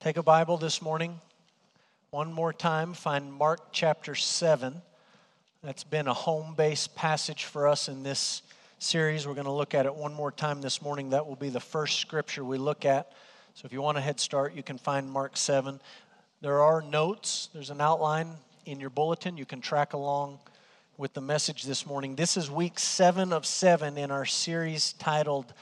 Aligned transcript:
Take 0.00 0.16
a 0.16 0.22
Bible 0.22 0.56
this 0.56 0.80
morning. 0.80 1.20
One 2.08 2.32
more 2.32 2.54
time, 2.54 2.94
find 2.94 3.30
Mark 3.30 3.60
chapter 3.70 4.14
7. 4.14 4.80
That's 5.62 5.84
been 5.84 6.08
a 6.08 6.14
home 6.14 6.54
base 6.54 6.86
passage 6.86 7.44
for 7.44 7.68
us 7.68 7.86
in 7.86 8.02
this 8.02 8.40
series. 8.78 9.26
We're 9.26 9.34
going 9.34 9.44
to 9.44 9.52
look 9.52 9.74
at 9.74 9.84
it 9.84 9.94
one 9.94 10.14
more 10.14 10.32
time 10.32 10.62
this 10.62 10.80
morning. 10.80 11.10
That 11.10 11.26
will 11.26 11.36
be 11.36 11.50
the 11.50 11.60
first 11.60 11.98
scripture 11.98 12.42
we 12.42 12.56
look 12.56 12.86
at. 12.86 13.12
So 13.52 13.66
if 13.66 13.74
you 13.74 13.82
want 13.82 13.98
a 13.98 14.00
head 14.00 14.18
start, 14.18 14.54
you 14.54 14.62
can 14.62 14.78
find 14.78 15.06
Mark 15.12 15.36
7. 15.36 15.78
There 16.40 16.62
are 16.62 16.80
notes, 16.80 17.50
there's 17.52 17.68
an 17.68 17.82
outline 17.82 18.30
in 18.64 18.80
your 18.80 18.88
bulletin. 18.88 19.36
You 19.36 19.44
can 19.44 19.60
track 19.60 19.92
along 19.92 20.38
with 20.96 21.12
the 21.12 21.20
message 21.20 21.64
this 21.64 21.84
morning. 21.84 22.16
This 22.16 22.38
is 22.38 22.50
week 22.50 22.78
seven 22.78 23.34
of 23.34 23.44
seven 23.44 23.98
in 23.98 24.10
our 24.10 24.24
series 24.24 24.94
titled 24.94 25.52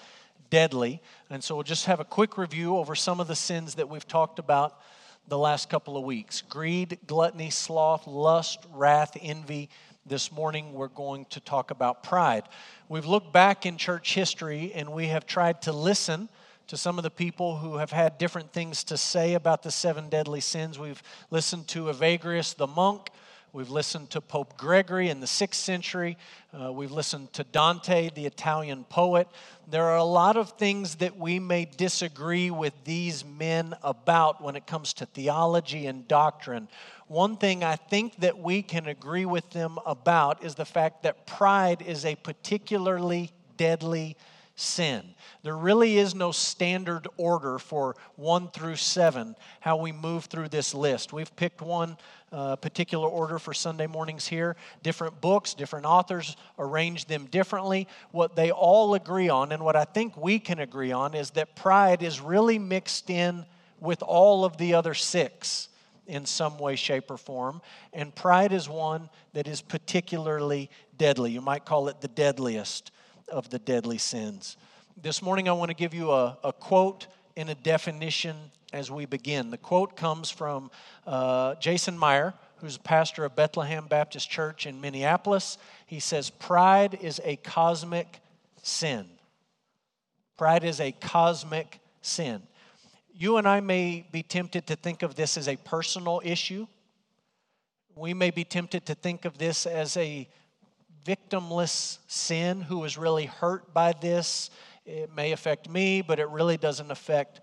Deadly. 0.50 1.00
And 1.30 1.42
so 1.42 1.54
we'll 1.54 1.64
just 1.64 1.86
have 1.86 2.00
a 2.00 2.04
quick 2.04 2.38
review 2.38 2.76
over 2.76 2.94
some 2.94 3.20
of 3.20 3.28
the 3.28 3.36
sins 3.36 3.74
that 3.76 3.88
we've 3.88 4.06
talked 4.06 4.38
about 4.38 4.80
the 5.28 5.38
last 5.38 5.68
couple 5.68 5.96
of 5.96 6.04
weeks 6.04 6.42
greed, 6.42 6.98
gluttony, 7.06 7.50
sloth, 7.50 8.06
lust, 8.06 8.64
wrath, 8.72 9.16
envy. 9.20 9.68
This 10.06 10.32
morning 10.32 10.72
we're 10.72 10.88
going 10.88 11.26
to 11.26 11.40
talk 11.40 11.70
about 11.70 12.02
pride. 12.02 12.44
We've 12.88 13.04
looked 13.04 13.30
back 13.30 13.66
in 13.66 13.76
church 13.76 14.14
history 14.14 14.72
and 14.74 14.92
we 14.92 15.08
have 15.08 15.26
tried 15.26 15.60
to 15.62 15.72
listen 15.72 16.30
to 16.68 16.76
some 16.76 16.98
of 16.98 17.02
the 17.02 17.10
people 17.10 17.56
who 17.56 17.76
have 17.76 17.90
had 17.90 18.16
different 18.16 18.52
things 18.52 18.84
to 18.84 18.96
say 18.96 19.34
about 19.34 19.62
the 19.62 19.70
seven 19.70 20.08
deadly 20.08 20.40
sins. 20.40 20.78
We've 20.78 21.02
listened 21.30 21.68
to 21.68 21.84
Evagrius 21.84 22.56
the 22.56 22.66
monk. 22.66 23.10
We've 23.54 23.70
listened 23.70 24.10
to 24.10 24.20
Pope 24.20 24.58
Gregory 24.58 25.08
in 25.08 25.20
the 25.20 25.26
sixth 25.26 25.62
century. 25.62 26.18
Uh, 26.52 26.70
we've 26.70 26.92
listened 26.92 27.32
to 27.32 27.44
Dante, 27.44 28.10
the 28.14 28.26
Italian 28.26 28.84
poet. 28.84 29.26
There 29.70 29.84
are 29.84 29.96
a 29.96 30.04
lot 30.04 30.36
of 30.36 30.50
things 30.52 30.96
that 30.96 31.16
we 31.16 31.38
may 31.38 31.64
disagree 31.64 32.50
with 32.50 32.74
these 32.84 33.24
men 33.24 33.74
about 33.82 34.42
when 34.42 34.54
it 34.54 34.66
comes 34.66 34.92
to 34.94 35.06
theology 35.06 35.86
and 35.86 36.06
doctrine. 36.06 36.68
One 37.06 37.38
thing 37.38 37.64
I 37.64 37.76
think 37.76 38.16
that 38.16 38.38
we 38.38 38.60
can 38.60 38.86
agree 38.86 39.24
with 39.24 39.48
them 39.50 39.78
about 39.86 40.44
is 40.44 40.54
the 40.54 40.66
fact 40.66 41.04
that 41.04 41.26
pride 41.26 41.80
is 41.80 42.04
a 42.04 42.16
particularly 42.16 43.32
deadly 43.56 44.18
sin. 44.56 45.14
There 45.42 45.56
really 45.56 45.98
is 45.98 46.14
no 46.14 46.32
standard 46.32 47.06
order 47.16 47.58
for 47.58 47.96
one 48.16 48.48
through 48.48 48.76
seven, 48.76 49.36
how 49.60 49.76
we 49.76 49.92
move 49.92 50.24
through 50.26 50.48
this 50.48 50.74
list. 50.74 51.12
We've 51.12 51.34
picked 51.36 51.62
one 51.62 51.96
uh, 52.32 52.56
particular 52.56 53.08
order 53.08 53.38
for 53.38 53.54
Sunday 53.54 53.86
mornings 53.86 54.26
here. 54.26 54.56
Different 54.82 55.20
books, 55.20 55.54
different 55.54 55.86
authors 55.86 56.36
arrange 56.58 57.06
them 57.06 57.26
differently. 57.26 57.88
What 58.10 58.36
they 58.36 58.50
all 58.50 58.94
agree 58.94 59.28
on, 59.28 59.52
and 59.52 59.64
what 59.64 59.76
I 59.76 59.84
think 59.84 60.16
we 60.16 60.38
can 60.38 60.58
agree 60.58 60.92
on, 60.92 61.14
is 61.14 61.30
that 61.32 61.56
pride 61.56 62.02
is 62.02 62.20
really 62.20 62.58
mixed 62.58 63.10
in 63.10 63.46
with 63.80 64.02
all 64.02 64.44
of 64.44 64.56
the 64.56 64.74
other 64.74 64.94
six 64.94 65.68
in 66.06 66.24
some 66.24 66.58
way, 66.58 66.74
shape, 66.74 67.10
or 67.10 67.16
form. 67.16 67.60
And 67.92 68.14
pride 68.14 68.52
is 68.52 68.68
one 68.68 69.10
that 69.34 69.46
is 69.46 69.60
particularly 69.60 70.70
deadly. 70.96 71.32
You 71.32 71.40
might 71.40 71.64
call 71.64 71.88
it 71.88 72.00
the 72.00 72.08
deadliest 72.08 72.90
of 73.28 73.50
the 73.50 73.58
deadly 73.58 73.98
sins. 73.98 74.56
This 75.00 75.22
morning, 75.22 75.48
I 75.48 75.52
want 75.52 75.70
to 75.70 75.76
give 75.76 75.94
you 75.94 76.10
a, 76.10 76.38
a 76.42 76.52
quote 76.52 77.06
and 77.36 77.50
a 77.50 77.54
definition 77.54 78.36
as 78.72 78.90
we 78.90 79.06
begin. 79.06 79.50
The 79.50 79.58
quote 79.58 79.96
comes 79.96 80.30
from 80.30 80.70
uh, 81.06 81.54
Jason 81.56 81.96
Meyer, 81.96 82.34
who's 82.56 82.76
a 82.76 82.80
pastor 82.80 83.24
of 83.24 83.36
Bethlehem 83.36 83.86
Baptist 83.86 84.30
Church 84.30 84.66
in 84.66 84.80
Minneapolis. 84.80 85.58
He 85.86 86.00
says, 86.00 86.30
Pride 86.30 86.98
is 87.00 87.20
a 87.24 87.36
cosmic 87.36 88.20
sin. 88.62 89.06
Pride 90.36 90.64
is 90.64 90.80
a 90.80 90.92
cosmic 90.92 91.80
sin. 92.02 92.42
You 93.14 93.38
and 93.38 93.48
I 93.48 93.60
may 93.60 94.06
be 94.12 94.22
tempted 94.22 94.66
to 94.68 94.76
think 94.76 95.02
of 95.02 95.16
this 95.16 95.36
as 95.36 95.48
a 95.48 95.56
personal 95.56 96.20
issue. 96.24 96.66
We 97.96 98.14
may 98.14 98.30
be 98.30 98.44
tempted 98.44 98.86
to 98.86 98.94
think 98.94 99.24
of 99.24 99.38
this 99.38 99.66
as 99.66 99.96
a 99.96 100.28
victimless 101.04 101.98
sin 102.06 102.60
who 102.60 102.84
is 102.84 102.96
really 102.96 103.26
hurt 103.26 103.74
by 103.74 103.92
this. 103.92 104.50
It 104.86 105.14
may 105.14 105.32
affect 105.32 105.68
me, 105.68 106.02
but 106.02 106.20
it 106.20 106.28
really 106.28 106.56
doesn't 106.56 106.90
affect 106.90 107.40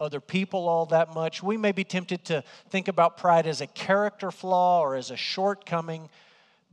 other 0.00 0.20
people 0.20 0.68
all 0.68 0.86
that 0.86 1.14
much. 1.14 1.42
We 1.42 1.56
may 1.56 1.72
be 1.72 1.84
tempted 1.84 2.24
to 2.26 2.42
think 2.68 2.88
about 2.88 3.16
pride 3.16 3.46
as 3.46 3.60
a 3.60 3.66
character 3.66 4.30
flaw 4.30 4.80
or 4.80 4.96
as 4.96 5.10
a 5.10 5.16
shortcoming. 5.16 6.08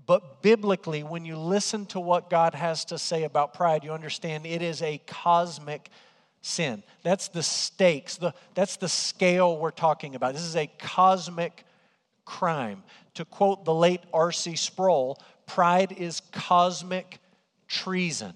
But 0.05 0.41
biblically, 0.41 1.03
when 1.03 1.25
you 1.25 1.37
listen 1.37 1.85
to 1.87 1.99
what 1.99 2.29
God 2.29 2.55
has 2.55 2.85
to 2.85 2.97
say 2.97 3.23
about 3.23 3.53
pride, 3.53 3.83
you 3.83 3.91
understand 3.91 4.45
it 4.45 4.61
is 4.61 4.81
a 4.81 4.99
cosmic 5.07 5.89
sin. 6.41 6.83
That's 7.03 7.27
the 7.27 7.43
stakes, 7.43 8.17
the, 8.17 8.33
that's 8.55 8.77
the 8.77 8.89
scale 8.89 9.57
we're 9.57 9.71
talking 9.71 10.15
about. 10.15 10.33
This 10.33 10.43
is 10.43 10.55
a 10.55 10.67
cosmic 10.79 11.63
crime. 12.25 12.83
To 13.15 13.25
quote 13.25 13.65
the 13.65 13.73
late 13.73 14.01
R.C. 14.13 14.55
Sproul, 14.55 15.19
Pride 15.45 15.91
is 15.91 16.21
cosmic 16.31 17.19
treason. 17.67 18.33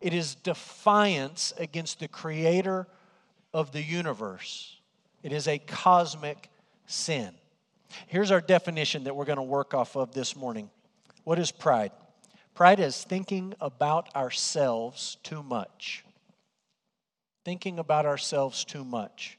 It 0.00 0.12
is 0.12 0.34
defiance 0.34 1.52
against 1.56 1.98
the 2.00 2.08
creator 2.08 2.86
of 3.56 3.72
the 3.72 3.82
universe. 3.82 4.76
It 5.22 5.32
is 5.32 5.48
a 5.48 5.56
cosmic 5.56 6.50
sin. 6.84 7.32
Here's 8.06 8.30
our 8.30 8.42
definition 8.42 9.04
that 9.04 9.16
we're 9.16 9.24
going 9.24 9.36
to 9.36 9.42
work 9.42 9.72
off 9.72 9.96
of 9.96 10.12
this 10.12 10.36
morning. 10.36 10.68
What 11.24 11.38
is 11.38 11.50
pride? 11.52 11.92
Pride 12.54 12.80
is 12.80 13.02
thinking 13.02 13.54
about 13.58 14.14
ourselves 14.14 15.16
too 15.22 15.42
much. 15.42 16.04
Thinking 17.46 17.78
about 17.78 18.04
ourselves 18.04 18.62
too 18.62 18.84
much. 18.84 19.38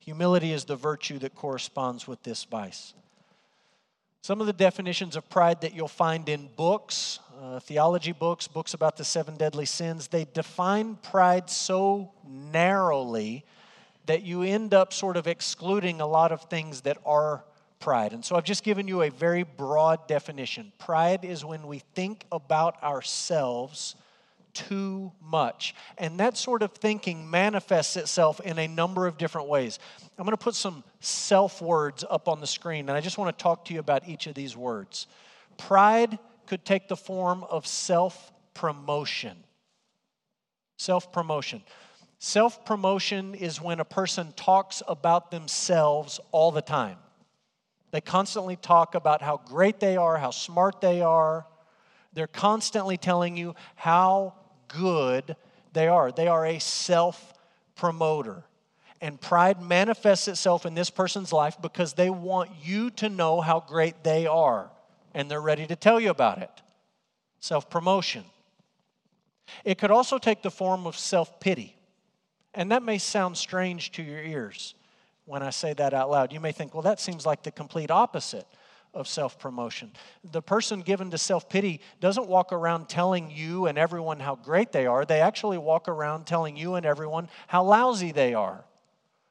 Humility 0.00 0.52
is 0.52 0.66
the 0.66 0.76
virtue 0.76 1.18
that 1.20 1.34
corresponds 1.34 2.06
with 2.06 2.22
this 2.24 2.44
vice. 2.44 2.92
Some 4.20 4.42
of 4.42 4.46
the 4.46 4.52
definitions 4.52 5.16
of 5.16 5.30
pride 5.30 5.62
that 5.62 5.72
you'll 5.74 5.88
find 5.88 6.28
in 6.28 6.50
books, 6.56 7.20
uh, 7.40 7.60
theology 7.60 8.12
books, 8.12 8.48
books 8.48 8.74
about 8.74 8.96
the 8.96 9.04
seven 9.04 9.36
deadly 9.36 9.66
sins, 9.66 10.08
they 10.08 10.26
define 10.32 10.96
pride 10.96 11.50
so 11.50 12.10
narrowly 12.26 13.44
that 14.06 14.22
you 14.22 14.42
end 14.42 14.72
up 14.72 14.92
sort 14.92 15.16
of 15.16 15.26
excluding 15.26 16.00
a 16.00 16.06
lot 16.06 16.32
of 16.32 16.42
things 16.42 16.82
that 16.82 16.98
are 17.04 17.44
pride. 17.80 18.12
And 18.12 18.24
so 18.24 18.36
I've 18.36 18.44
just 18.44 18.64
given 18.64 18.88
you 18.88 19.02
a 19.02 19.10
very 19.10 19.42
broad 19.42 20.06
definition. 20.06 20.72
Pride 20.78 21.24
is 21.24 21.44
when 21.44 21.66
we 21.66 21.80
think 21.94 22.24
about 22.32 22.82
ourselves 22.82 23.96
too 24.54 25.12
much. 25.22 25.74
And 25.98 26.18
that 26.18 26.36
sort 26.36 26.62
of 26.62 26.72
thinking 26.72 27.30
manifests 27.30 27.96
itself 27.96 28.40
in 28.40 28.58
a 28.58 28.66
number 28.66 29.06
of 29.06 29.18
different 29.18 29.48
ways. 29.48 29.78
I'm 30.18 30.24
going 30.24 30.32
to 30.32 30.42
put 30.42 30.54
some 30.54 30.82
self 31.00 31.60
words 31.60 32.04
up 32.08 32.26
on 32.26 32.40
the 32.40 32.46
screen, 32.46 32.88
and 32.88 32.96
I 32.96 33.02
just 33.02 33.18
want 33.18 33.36
to 33.36 33.42
talk 33.42 33.66
to 33.66 33.74
you 33.74 33.80
about 33.80 34.08
each 34.08 34.26
of 34.26 34.34
these 34.34 34.56
words. 34.56 35.06
Pride 35.58 36.18
could 36.46 36.64
take 36.64 36.88
the 36.88 36.96
form 36.96 37.44
of 37.44 37.66
self 37.66 38.32
promotion. 38.54 39.36
Self 40.78 41.12
promotion. 41.12 41.62
Self 42.18 42.64
promotion 42.64 43.34
is 43.34 43.60
when 43.60 43.80
a 43.80 43.84
person 43.84 44.32
talks 44.36 44.82
about 44.88 45.30
themselves 45.30 46.18
all 46.32 46.50
the 46.50 46.62
time. 46.62 46.98
They 47.90 48.00
constantly 48.00 48.56
talk 48.56 48.94
about 48.94 49.22
how 49.22 49.40
great 49.44 49.80
they 49.80 49.96
are, 49.96 50.18
how 50.18 50.30
smart 50.30 50.80
they 50.80 51.02
are. 51.02 51.46
They're 52.12 52.26
constantly 52.26 52.96
telling 52.96 53.36
you 53.36 53.54
how 53.74 54.34
good 54.68 55.36
they 55.72 55.88
are. 55.88 56.10
They 56.10 56.28
are 56.28 56.46
a 56.46 56.58
self 56.58 57.34
promoter. 57.74 58.44
And 59.00 59.20
pride 59.20 59.60
manifests 59.60 60.26
itself 60.26 60.64
in 60.64 60.74
this 60.74 60.88
person's 60.88 61.32
life 61.32 61.60
because 61.60 61.92
they 61.92 62.08
want 62.08 62.50
you 62.62 62.90
to 62.92 63.10
know 63.10 63.42
how 63.42 63.60
great 63.60 64.02
they 64.02 64.26
are. 64.26 64.70
And 65.16 65.30
they're 65.30 65.40
ready 65.40 65.66
to 65.66 65.74
tell 65.74 65.98
you 65.98 66.10
about 66.10 66.42
it. 66.42 66.50
Self 67.40 67.70
promotion. 67.70 68.22
It 69.64 69.78
could 69.78 69.90
also 69.90 70.18
take 70.18 70.42
the 70.42 70.50
form 70.50 70.86
of 70.86 70.96
self 70.96 71.40
pity. 71.40 71.74
And 72.52 72.70
that 72.70 72.82
may 72.82 72.98
sound 72.98 73.38
strange 73.38 73.92
to 73.92 74.02
your 74.02 74.22
ears 74.22 74.74
when 75.24 75.42
I 75.42 75.50
say 75.50 75.72
that 75.72 75.94
out 75.94 76.10
loud. 76.10 76.34
You 76.34 76.40
may 76.40 76.52
think, 76.52 76.74
well, 76.74 76.82
that 76.82 77.00
seems 77.00 77.24
like 77.24 77.42
the 77.42 77.50
complete 77.50 77.90
opposite 77.90 78.46
of 78.92 79.08
self 79.08 79.38
promotion. 79.38 79.90
The 80.22 80.42
person 80.42 80.82
given 80.82 81.10
to 81.10 81.18
self 81.18 81.48
pity 81.48 81.80
doesn't 81.98 82.28
walk 82.28 82.52
around 82.52 82.90
telling 82.90 83.30
you 83.30 83.68
and 83.68 83.78
everyone 83.78 84.20
how 84.20 84.34
great 84.36 84.70
they 84.70 84.86
are, 84.86 85.06
they 85.06 85.22
actually 85.22 85.56
walk 85.56 85.88
around 85.88 86.26
telling 86.26 86.58
you 86.58 86.74
and 86.74 86.84
everyone 86.84 87.30
how 87.46 87.64
lousy 87.64 88.12
they 88.12 88.34
are. 88.34 88.66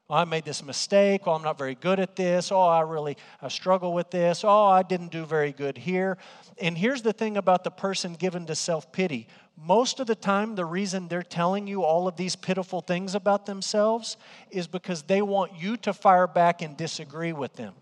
Oh, 0.09 0.15
I 0.15 0.25
made 0.25 0.45
this 0.45 0.63
mistake. 0.63 1.21
Oh, 1.25 1.33
I'm 1.33 1.41
not 1.41 1.57
very 1.57 1.75
good 1.75 1.99
at 1.99 2.15
this. 2.15 2.51
Oh, 2.51 2.61
I 2.61 2.81
really 2.81 3.17
I 3.41 3.47
struggle 3.47 3.93
with 3.93 4.11
this. 4.11 4.43
Oh, 4.43 4.65
I 4.65 4.83
didn't 4.83 5.11
do 5.11 5.25
very 5.25 5.51
good 5.51 5.77
here. 5.77 6.17
And 6.59 6.77
here's 6.77 7.01
the 7.01 7.13
thing 7.13 7.37
about 7.37 7.63
the 7.63 7.71
person 7.71 8.13
given 8.13 8.45
to 8.45 8.55
self 8.55 8.91
pity 8.91 9.27
most 9.57 10.01
of 10.01 10.07
the 10.07 10.15
time, 10.15 10.55
the 10.55 10.65
reason 10.65 11.07
they're 11.07 11.23
telling 11.23 11.65
you 11.65 11.83
all 11.83 12.07
of 12.07 12.17
these 12.17 12.35
pitiful 12.35 12.81
things 12.81 13.15
about 13.15 13.45
themselves 13.45 14.17
is 14.51 14.67
because 14.67 15.03
they 15.03 15.21
want 15.21 15.53
you 15.57 15.77
to 15.77 15.93
fire 15.93 16.27
back 16.27 16.61
and 16.61 16.75
disagree 16.75 17.33
with 17.33 17.53
them 17.53 17.73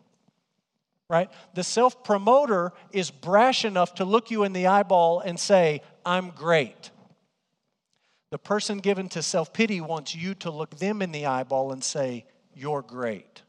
right? 1.10 1.30
The 1.54 1.64
self 1.64 2.04
promoter 2.04 2.72
is 2.92 3.12
brash 3.12 3.66
enough 3.66 3.96
to 3.96 4.06
look 4.06 4.32
you 4.32 4.46
in 4.46 4.54
the 4.54 4.66
eyeball 4.66 5.20
and 5.20 5.40
say, 5.40 5.82
I'm 6.04 6.32
great. 6.32 6.90
The 8.34 8.40
person 8.40 8.80
given 8.80 9.10
to 9.10 9.22
self 9.22 9.54
pity 9.54 9.80
wants 9.80 10.16
you 10.16 10.34
to 10.34 10.50
look 10.50 10.80
them 10.80 11.04
in 11.04 11.12
the 11.12 11.28
eyeball 11.28 11.72
and 11.72 11.84
say, 11.84 12.26
you're 12.56 12.82
great. 12.82 13.44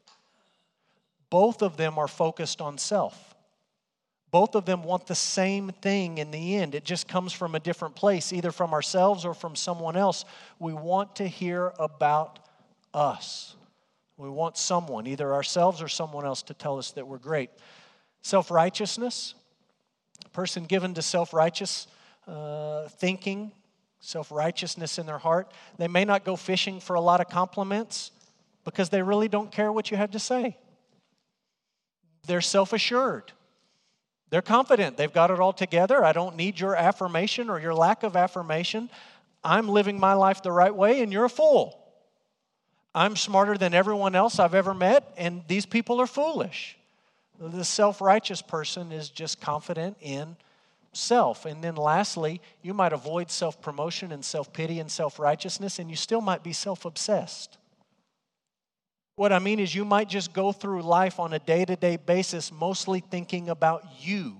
Both 1.30 1.62
of 1.62 1.78
them 1.78 1.96
are 1.96 2.06
focused 2.06 2.60
on 2.60 2.76
self. 2.76 3.34
Both 4.30 4.54
of 4.54 4.66
them 4.66 4.82
want 4.82 5.06
the 5.06 5.14
same 5.14 5.70
thing 5.70 6.18
in 6.18 6.30
the 6.30 6.56
end. 6.56 6.74
It 6.74 6.84
just 6.84 7.08
comes 7.08 7.32
from 7.32 7.54
a 7.54 7.60
different 7.60 7.94
place, 7.94 8.30
either 8.30 8.52
from 8.52 8.74
ourselves 8.74 9.24
or 9.24 9.32
from 9.32 9.56
someone 9.56 9.96
else. 9.96 10.26
We 10.58 10.74
want 10.74 11.16
to 11.16 11.26
hear 11.26 11.72
about 11.78 12.38
us. 12.92 13.56
We 14.18 14.28
want 14.28 14.58
someone, 14.58 15.06
either 15.06 15.32
ourselves 15.32 15.80
or 15.80 15.88
someone 15.88 16.26
else, 16.26 16.42
to 16.42 16.52
tell 16.52 16.76
us 16.76 16.90
that 16.90 17.08
we're 17.08 17.16
great. 17.16 17.48
Self 18.20 18.50
righteousness, 18.50 19.34
a 20.26 20.28
person 20.28 20.66
given 20.66 20.92
to 20.92 21.00
self 21.00 21.32
righteous 21.32 21.86
uh, 22.28 22.86
thinking, 22.88 23.50
self 24.04 24.30
righteousness 24.30 24.98
in 24.98 25.06
their 25.06 25.18
heart, 25.18 25.50
they 25.78 25.88
may 25.88 26.04
not 26.04 26.24
go 26.24 26.36
fishing 26.36 26.80
for 26.80 26.94
a 26.94 27.00
lot 27.00 27.20
of 27.20 27.28
compliments 27.28 28.10
because 28.64 28.90
they 28.90 29.02
really 29.02 29.28
don't 29.28 29.50
care 29.50 29.72
what 29.72 29.90
you 29.90 29.96
have 29.96 30.12
to 30.12 30.18
say. 30.18 30.56
They're 32.26 32.40
self 32.40 32.72
assured. 32.72 33.32
They're 34.30 34.42
confident. 34.42 34.96
They've 34.96 35.12
got 35.12 35.30
it 35.30 35.38
all 35.38 35.52
together. 35.52 36.04
I 36.04 36.12
don't 36.12 36.36
need 36.36 36.58
your 36.58 36.74
affirmation 36.74 37.48
or 37.50 37.60
your 37.60 37.74
lack 37.74 38.02
of 38.02 38.16
affirmation. 38.16 38.90
I'm 39.44 39.68
living 39.68 40.00
my 40.00 40.14
life 40.14 40.42
the 40.42 40.50
right 40.50 40.74
way, 40.74 41.02
and 41.02 41.12
you're 41.12 41.26
a 41.26 41.30
fool. 41.30 41.78
I'm 42.94 43.16
smarter 43.16 43.56
than 43.58 43.74
everyone 43.74 44.14
else 44.14 44.38
I've 44.38 44.54
ever 44.54 44.72
met, 44.72 45.12
and 45.16 45.42
these 45.48 45.66
people 45.66 46.00
are 46.00 46.06
foolish. 46.06 46.76
The 47.38 47.64
self 47.64 48.00
righteous 48.00 48.42
person 48.42 48.92
is 48.92 49.08
just 49.08 49.40
confident 49.40 49.96
in 50.00 50.36
self. 50.96 51.44
And 51.44 51.62
then 51.62 51.76
lastly, 51.76 52.40
you 52.62 52.74
might 52.74 52.92
avoid 52.92 53.30
self 53.30 53.60
promotion 53.60 54.12
and 54.12 54.24
self 54.24 54.52
pity 54.52 54.80
and 54.80 54.90
self 54.90 55.18
righteousness, 55.18 55.78
and 55.78 55.90
you 55.90 55.96
still 55.96 56.20
might 56.20 56.42
be 56.42 56.52
self 56.52 56.84
obsessed. 56.84 57.58
What 59.16 59.32
I 59.32 59.38
mean 59.38 59.60
is, 59.60 59.74
you 59.74 59.84
might 59.84 60.08
just 60.08 60.32
go 60.32 60.50
through 60.50 60.82
life 60.82 61.20
on 61.20 61.32
a 61.32 61.38
day 61.38 61.64
to 61.64 61.76
day 61.76 61.96
basis, 61.96 62.50
mostly 62.50 63.00
thinking 63.00 63.48
about 63.48 63.84
you. 64.00 64.36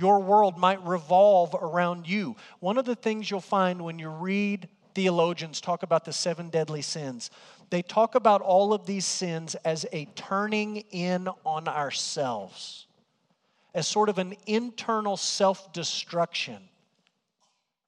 Your 0.00 0.20
world 0.20 0.56
might 0.56 0.84
revolve 0.86 1.54
around 1.54 2.08
you. 2.08 2.36
One 2.60 2.78
of 2.78 2.84
the 2.84 2.94
things 2.94 3.30
you'll 3.30 3.40
find 3.40 3.82
when 3.82 3.98
you 3.98 4.08
read 4.08 4.68
theologians 4.94 5.60
talk 5.60 5.82
about 5.82 6.04
the 6.04 6.12
seven 6.12 6.48
deadly 6.48 6.82
sins, 6.82 7.30
they 7.70 7.82
talk 7.82 8.14
about 8.14 8.40
all 8.40 8.72
of 8.72 8.86
these 8.86 9.06
sins 9.06 9.54
as 9.56 9.86
a 9.92 10.06
turning 10.16 10.78
in 10.90 11.28
on 11.44 11.68
ourselves, 11.68 12.87
as 13.78 13.86
sort 13.86 14.08
of 14.08 14.18
an 14.18 14.34
internal 14.46 15.16
self 15.16 15.72
destruction. 15.72 16.58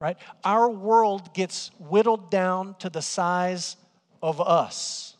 Right? 0.00 0.16
Our 0.44 0.70
world 0.70 1.34
gets 1.34 1.72
whittled 1.80 2.30
down 2.30 2.76
to 2.78 2.88
the 2.88 3.02
size 3.02 3.76
of 4.22 4.40
us. 4.40 5.16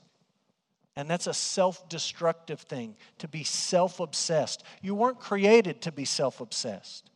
And 0.95 1.11
that's 1.11 1.27
a 1.27 1.35
self 1.35 1.89
destructive 1.89 2.61
thing, 2.61 2.95
to 3.19 3.27
be 3.27 3.43
self 3.43 3.99
obsessed. 3.99 4.63
You 4.81 4.95
weren't 4.95 5.19
created 5.19 5.83
to 5.83 5.93
be 5.93 6.05
self 6.05 6.41
obsessed. 6.41 7.11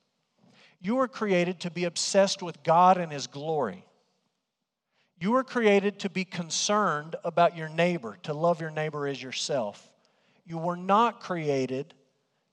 You 0.80 0.96
were 0.96 1.08
created 1.08 1.60
to 1.60 1.70
be 1.70 1.84
obsessed 1.84 2.42
with 2.42 2.62
God 2.64 2.98
and 2.98 3.12
His 3.12 3.28
glory. 3.28 3.84
You 5.20 5.30
were 5.30 5.44
created 5.44 6.00
to 6.00 6.10
be 6.10 6.24
concerned 6.24 7.14
about 7.24 7.56
your 7.56 7.68
neighbor, 7.68 8.18
to 8.24 8.34
love 8.34 8.60
your 8.60 8.72
neighbor 8.72 9.06
as 9.06 9.22
yourself. 9.22 9.88
You 10.44 10.58
were 10.58 10.76
not 10.76 11.20
created 11.20 11.94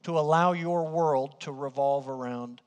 to 0.04 0.18
allow 0.18 0.54
your 0.54 0.88
world 0.88 1.40
to 1.42 1.52
revolve 1.52 2.08
around 2.08 2.62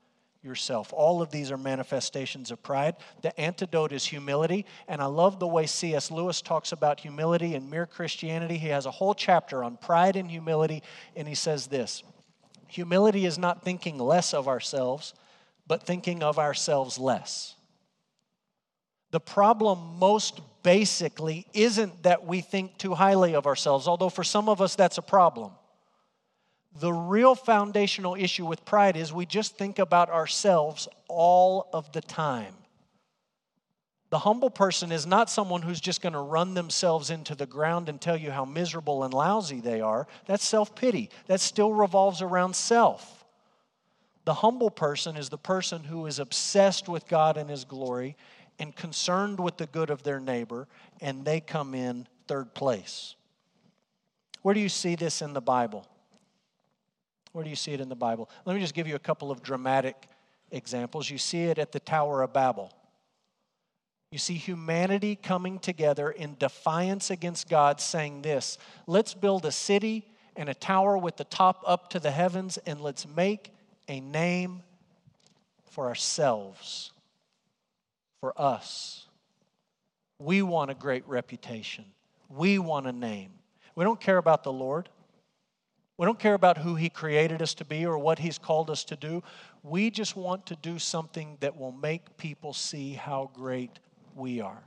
yourself. 0.45 0.93
All 0.93 1.21
of 1.21 1.31
these 1.31 1.51
are 1.51 1.57
manifestations 1.57 2.51
of 2.51 2.61
pride. 2.61 2.95
The 3.21 3.37
antidote 3.39 3.91
is 3.91 4.05
humility. 4.05 4.65
And 4.87 5.01
I 5.01 5.05
love 5.05 5.39
the 5.39 5.47
way 5.47 5.65
C.S. 5.65 6.11
Lewis 6.11 6.41
talks 6.41 6.71
about 6.71 6.99
humility 6.99 7.55
and 7.55 7.69
mere 7.69 7.87
Christianity. 7.87 8.57
He 8.57 8.67
has 8.67 8.85
a 8.85 8.91
whole 8.91 9.15
chapter 9.15 9.63
on 9.63 9.77
pride 9.77 10.15
and 10.15 10.29
humility, 10.29 10.83
and 11.15 11.27
he 11.27 11.35
says 11.35 11.67
this 11.67 12.03
Humility 12.67 13.25
is 13.25 13.37
not 13.37 13.63
thinking 13.63 13.97
less 13.97 14.33
of 14.33 14.47
ourselves, 14.47 15.13
but 15.67 15.83
thinking 15.85 16.21
of 16.21 16.37
ourselves 16.37 16.99
less. 16.99 17.55
The 19.11 19.19
problem, 19.19 19.97
most 19.97 20.41
basically, 20.61 21.47
isn't 21.53 22.03
that 22.03 22.25
we 22.25 22.41
think 22.41 22.77
too 22.77 22.93
highly 22.93 23.33
of 23.35 23.47
ourselves, 23.47 23.87
although 23.87 24.09
for 24.09 24.23
some 24.23 24.49
of 24.49 24.61
us 24.61 24.75
that's 24.75 24.97
a 24.97 25.01
problem. 25.01 25.51
The 26.77 26.91
real 26.91 27.35
foundational 27.35 28.15
issue 28.15 28.45
with 28.45 28.65
pride 28.65 28.97
is 28.97 29.13
we 29.13 29.25
just 29.25 29.57
think 29.57 29.79
about 29.79 30.09
ourselves 30.09 30.89
all 31.07 31.69
of 31.71 31.91
the 31.93 32.01
time. 32.01 32.53
The 34.09 34.19
humble 34.19 34.49
person 34.49 34.91
is 34.91 35.07
not 35.07 35.29
someone 35.29 35.61
who's 35.61 35.79
just 35.79 36.01
going 36.01 36.13
to 36.13 36.19
run 36.19 36.53
themselves 36.53 37.09
into 37.09 37.33
the 37.33 37.45
ground 37.45 37.89
and 37.89 37.99
tell 37.99 38.17
you 38.17 38.31
how 38.31 38.45
miserable 38.45 39.03
and 39.03 39.13
lousy 39.13 39.61
they 39.61 39.81
are. 39.81 40.05
That's 40.25 40.45
self 40.45 40.75
pity. 40.75 41.09
That 41.27 41.39
still 41.39 41.73
revolves 41.73 42.21
around 42.21 42.55
self. 42.55 43.25
The 44.25 44.35
humble 44.35 44.69
person 44.69 45.15
is 45.15 45.29
the 45.29 45.37
person 45.37 45.83
who 45.83 46.05
is 46.07 46.19
obsessed 46.19 46.89
with 46.89 47.07
God 47.07 47.37
and 47.37 47.49
His 47.49 47.63
glory 47.63 48.15
and 48.59 48.75
concerned 48.75 49.39
with 49.39 49.57
the 49.57 49.67
good 49.67 49.89
of 49.89 50.03
their 50.03 50.19
neighbor, 50.19 50.67
and 51.01 51.25
they 51.25 51.39
come 51.39 51.73
in 51.73 52.07
third 52.27 52.53
place. 52.53 53.15
Where 54.41 54.53
do 54.53 54.59
you 54.59 54.69
see 54.69 54.95
this 54.95 55.21
in 55.21 55.33
the 55.33 55.41
Bible? 55.41 55.85
Where 57.35 57.43
do 57.43 57.49
you 57.49 57.57
see 57.57 57.73
it 57.73 57.81
in 57.81 57.89
the 57.89 57.97
Bible? 57.97 58.29
Let 58.45 58.53
me 58.53 58.61
just 58.61 58.73
give 58.73 58.87
you 58.87 58.95
a 58.95 58.99
couple 58.99 59.29
of 59.29 59.43
dramatic 59.43 60.07
examples. 60.51 61.09
You 61.09 61.17
see 61.17 61.43
it 61.43 61.57
at 61.57 61.73
the 61.73 61.81
Tower 61.81 62.21
of 62.21 62.31
Babel. 62.31 62.71
You 64.09 64.17
see 64.19 64.35
humanity 64.35 65.17
coming 65.17 65.59
together 65.59 66.09
in 66.09 66.37
defiance 66.39 67.11
against 67.11 67.49
God, 67.49 67.81
saying 67.81 68.21
this 68.21 68.57
let's 68.87 69.13
build 69.13 69.45
a 69.45 69.51
city 69.51 70.07
and 70.37 70.47
a 70.47 70.53
tower 70.53 70.97
with 70.97 71.17
the 71.17 71.25
top 71.25 71.61
up 71.67 71.89
to 71.89 71.99
the 71.99 72.09
heavens, 72.09 72.57
and 72.65 72.79
let's 72.79 73.05
make 73.05 73.51
a 73.89 73.99
name 73.99 74.63
for 75.71 75.87
ourselves, 75.87 76.93
for 78.21 78.33
us. 78.39 79.07
We 80.19 80.41
want 80.41 80.71
a 80.71 80.73
great 80.73 81.05
reputation, 81.05 81.83
we 82.29 82.59
want 82.59 82.87
a 82.87 82.93
name. 82.93 83.31
We 83.75 83.83
don't 83.83 83.99
care 83.99 84.19
about 84.19 84.45
the 84.45 84.53
Lord. 84.53 84.87
We 85.97 86.05
don't 86.05 86.19
care 86.19 86.33
about 86.33 86.57
who 86.57 86.75
He 86.75 86.89
created 86.89 87.41
us 87.41 87.53
to 87.55 87.65
be 87.65 87.85
or 87.85 87.97
what 87.97 88.19
He's 88.19 88.37
called 88.37 88.69
us 88.69 88.83
to 88.85 88.95
do. 88.95 89.23
We 89.63 89.89
just 89.89 90.15
want 90.15 90.45
to 90.47 90.55
do 90.55 90.77
something 90.77 91.37
that 91.39 91.57
will 91.57 91.71
make 91.71 92.17
people 92.17 92.53
see 92.53 92.93
how 92.93 93.31
great 93.33 93.79
we 94.15 94.41
are. 94.41 94.63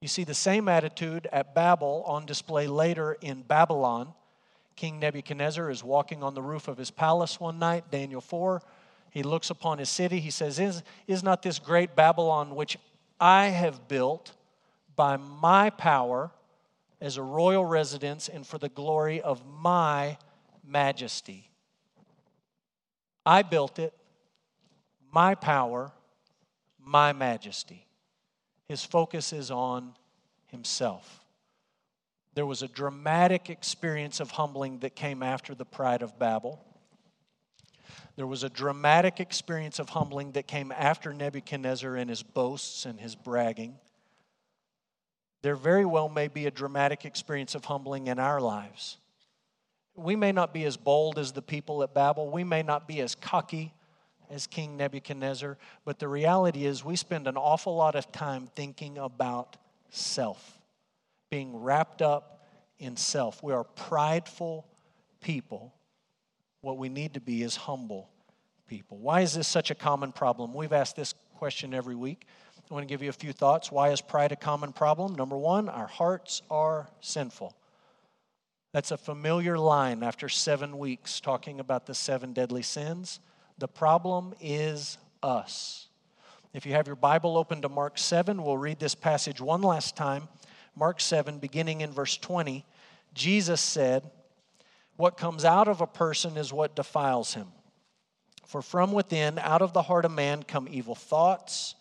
You 0.00 0.08
see 0.08 0.24
the 0.24 0.34
same 0.34 0.68
attitude 0.68 1.28
at 1.32 1.54
Babel 1.54 2.04
on 2.06 2.24
display 2.24 2.66
later 2.66 3.16
in 3.20 3.42
Babylon. 3.42 4.14
King 4.76 5.00
Nebuchadnezzar 5.00 5.70
is 5.70 5.82
walking 5.82 6.22
on 6.22 6.34
the 6.34 6.42
roof 6.42 6.68
of 6.68 6.78
his 6.78 6.90
palace 6.90 7.40
one 7.40 7.58
night, 7.58 7.90
Daniel 7.90 8.20
4. 8.20 8.62
He 9.10 9.24
looks 9.24 9.50
upon 9.50 9.78
his 9.78 9.88
city. 9.88 10.20
He 10.20 10.30
says, 10.30 10.60
Is, 10.60 10.82
is 11.08 11.24
not 11.24 11.42
this 11.42 11.58
great 11.58 11.96
Babylon 11.96 12.54
which 12.54 12.78
I 13.18 13.46
have 13.46 13.88
built 13.88 14.32
by 14.94 15.16
my 15.16 15.70
power 15.70 16.30
as 17.00 17.16
a 17.16 17.22
royal 17.22 17.64
residence 17.64 18.28
and 18.28 18.46
for 18.46 18.58
the 18.58 18.68
glory 18.68 19.20
of 19.20 19.42
my 19.46 20.16
majesty. 20.64 21.50
I 23.24 23.42
built 23.42 23.78
it, 23.78 23.92
my 25.12 25.34
power, 25.34 25.92
my 26.78 27.12
majesty. 27.12 27.86
His 28.66 28.84
focus 28.84 29.32
is 29.32 29.50
on 29.50 29.94
himself. 30.46 31.24
There 32.34 32.46
was 32.46 32.62
a 32.62 32.68
dramatic 32.68 33.50
experience 33.50 34.20
of 34.20 34.32
humbling 34.32 34.80
that 34.80 34.94
came 34.94 35.22
after 35.22 35.54
the 35.54 35.64
pride 35.64 36.02
of 36.02 36.18
Babel. 36.18 36.64
There 38.16 38.26
was 38.26 38.42
a 38.42 38.48
dramatic 38.48 39.20
experience 39.20 39.78
of 39.78 39.90
humbling 39.90 40.32
that 40.32 40.46
came 40.46 40.72
after 40.72 41.12
Nebuchadnezzar 41.12 41.96
and 41.96 42.10
his 42.10 42.22
boasts 42.22 42.84
and 42.84 42.98
his 42.98 43.14
bragging 43.14 43.78
there 45.42 45.56
very 45.56 45.84
well 45.84 46.08
may 46.08 46.28
be 46.28 46.46
a 46.46 46.50
dramatic 46.50 47.04
experience 47.04 47.54
of 47.54 47.64
humbling 47.64 48.08
in 48.08 48.18
our 48.18 48.40
lives. 48.40 48.98
We 49.94 50.16
may 50.16 50.32
not 50.32 50.52
be 50.52 50.64
as 50.64 50.76
bold 50.76 51.18
as 51.18 51.32
the 51.32 51.42
people 51.42 51.82
at 51.82 51.94
Babel, 51.94 52.30
we 52.30 52.44
may 52.44 52.62
not 52.62 52.86
be 52.86 53.00
as 53.00 53.14
cocky 53.14 53.72
as 54.30 54.46
King 54.46 54.76
Nebuchadnezzar, 54.76 55.56
but 55.84 55.98
the 55.98 56.08
reality 56.08 56.66
is 56.66 56.84
we 56.84 56.96
spend 56.96 57.26
an 57.26 57.36
awful 57.36 57.74
lot 57.74 57.94
of 57.94 58.12
time 58.12 58.48
thinking 58.54 58.98
about 58.98 59.56
self, 59.90 60.60
being 61.30 61.56
wrapped 61.56 62.02
up 62.02 62.44
in 62.78 62.96
self. 62.96 63.42
We 63.42 63.52
are 63.52 63.64
prideful 63.64 64.66
people. 65.20 65.74
What 66.60 66.78
we 66.78 66.88
need 66.88 67.14
to 67.14 67.20
be 67.20 67.42
is 67.42 67.56
humble 67.56 68.10
people. 68.66 68.98
Why 68.98 69.22
is 69.22 69.34
this 69.34 69.48
such 69.48 69.70
a 69.70 69.74
common 69.74 70.12
problem? 70.12 70.52
We've 70.54 70.72
asked 70.72 70.96
this 70.96 71.14
question 71.38 71.72
every 71.72 71.94
week. 71.94 72.26
I 72.70 72.74
want 72.74 72.86
to 72.86 72.92
give 72.92 73.02
you 73.02 73.08
a 73.08 73.14
few 73.14 73.32
thoughts. 73.32 73.72
Why 73.72 73.90
is 73.90 74.02
pride 74.02 74.30
a 74.30 74.36
common 74.36 74.72
problem? 74.72 75.14
Number 75.14 75.38
one, 75.38 75.70
our 75.70 75.86
hearts 75.86 76.42
are 76.50 76.90
sinful. 77.00 77.56
That's 78.72 78.90
a 78.90 78.98
familiar 78.98 79.58
line 79.58 80.02
after 80.02 80.28
seven 80.28 80.76
weeks 80.76 81.18
talking 81.20 81.60
about 81.60 81.86
the 81.86 81.94
seven 81.94 82.34
deadly 82.34 82.60
sins. 82.60 83.20
The 83.56 83.68
problem 83.68 84.34
is 84.40 84.98
us. 85.22 85.88
If 86.52 86.66
you 86.66 86.72
have 86.72 86.86
your 86.86 86.96
Bible 86.96 87.38
open 87.38 87.62
to 87.62 87.70
Mark 87.70 87.96
7, 87.96 88.42
we'll 88.42 88.58
read 88.58 88.78
this 88.78 88.94
passage 88.94 89.40
one 89.40 89.62
last 89.62 89.96
time. 89.96 90.28
Mark 90.76 91.00
7, 91.00 91.38
beginning 91.38 91.80
in 91.80 91.90
verse 91.90 92.18
20, 92.18 92.66
Jesus 93.14 93.62
said, 93.62 94.10
What 94.96 95.16
comes 95.16 95.46
out 95.46 95.68
of 95.68 95.80
a 95.80 95.86
person 95.86 96.36
is 96.36 96.52
what 96.52 96.76
defiles 96.76 97.32
him. 97.32 97.48
For 98.46 98.60
from 98.60 98.92
within, 98.92 99.38
out 99.38 99.62
of 99.62 99.72
the 99.72 99.82
heart 99.82 100.04
of 100.04 100.10
man, 100.10 100.42
come 100.42 100.68
evil 100.70 100.94
thoughts, 100.94 101.74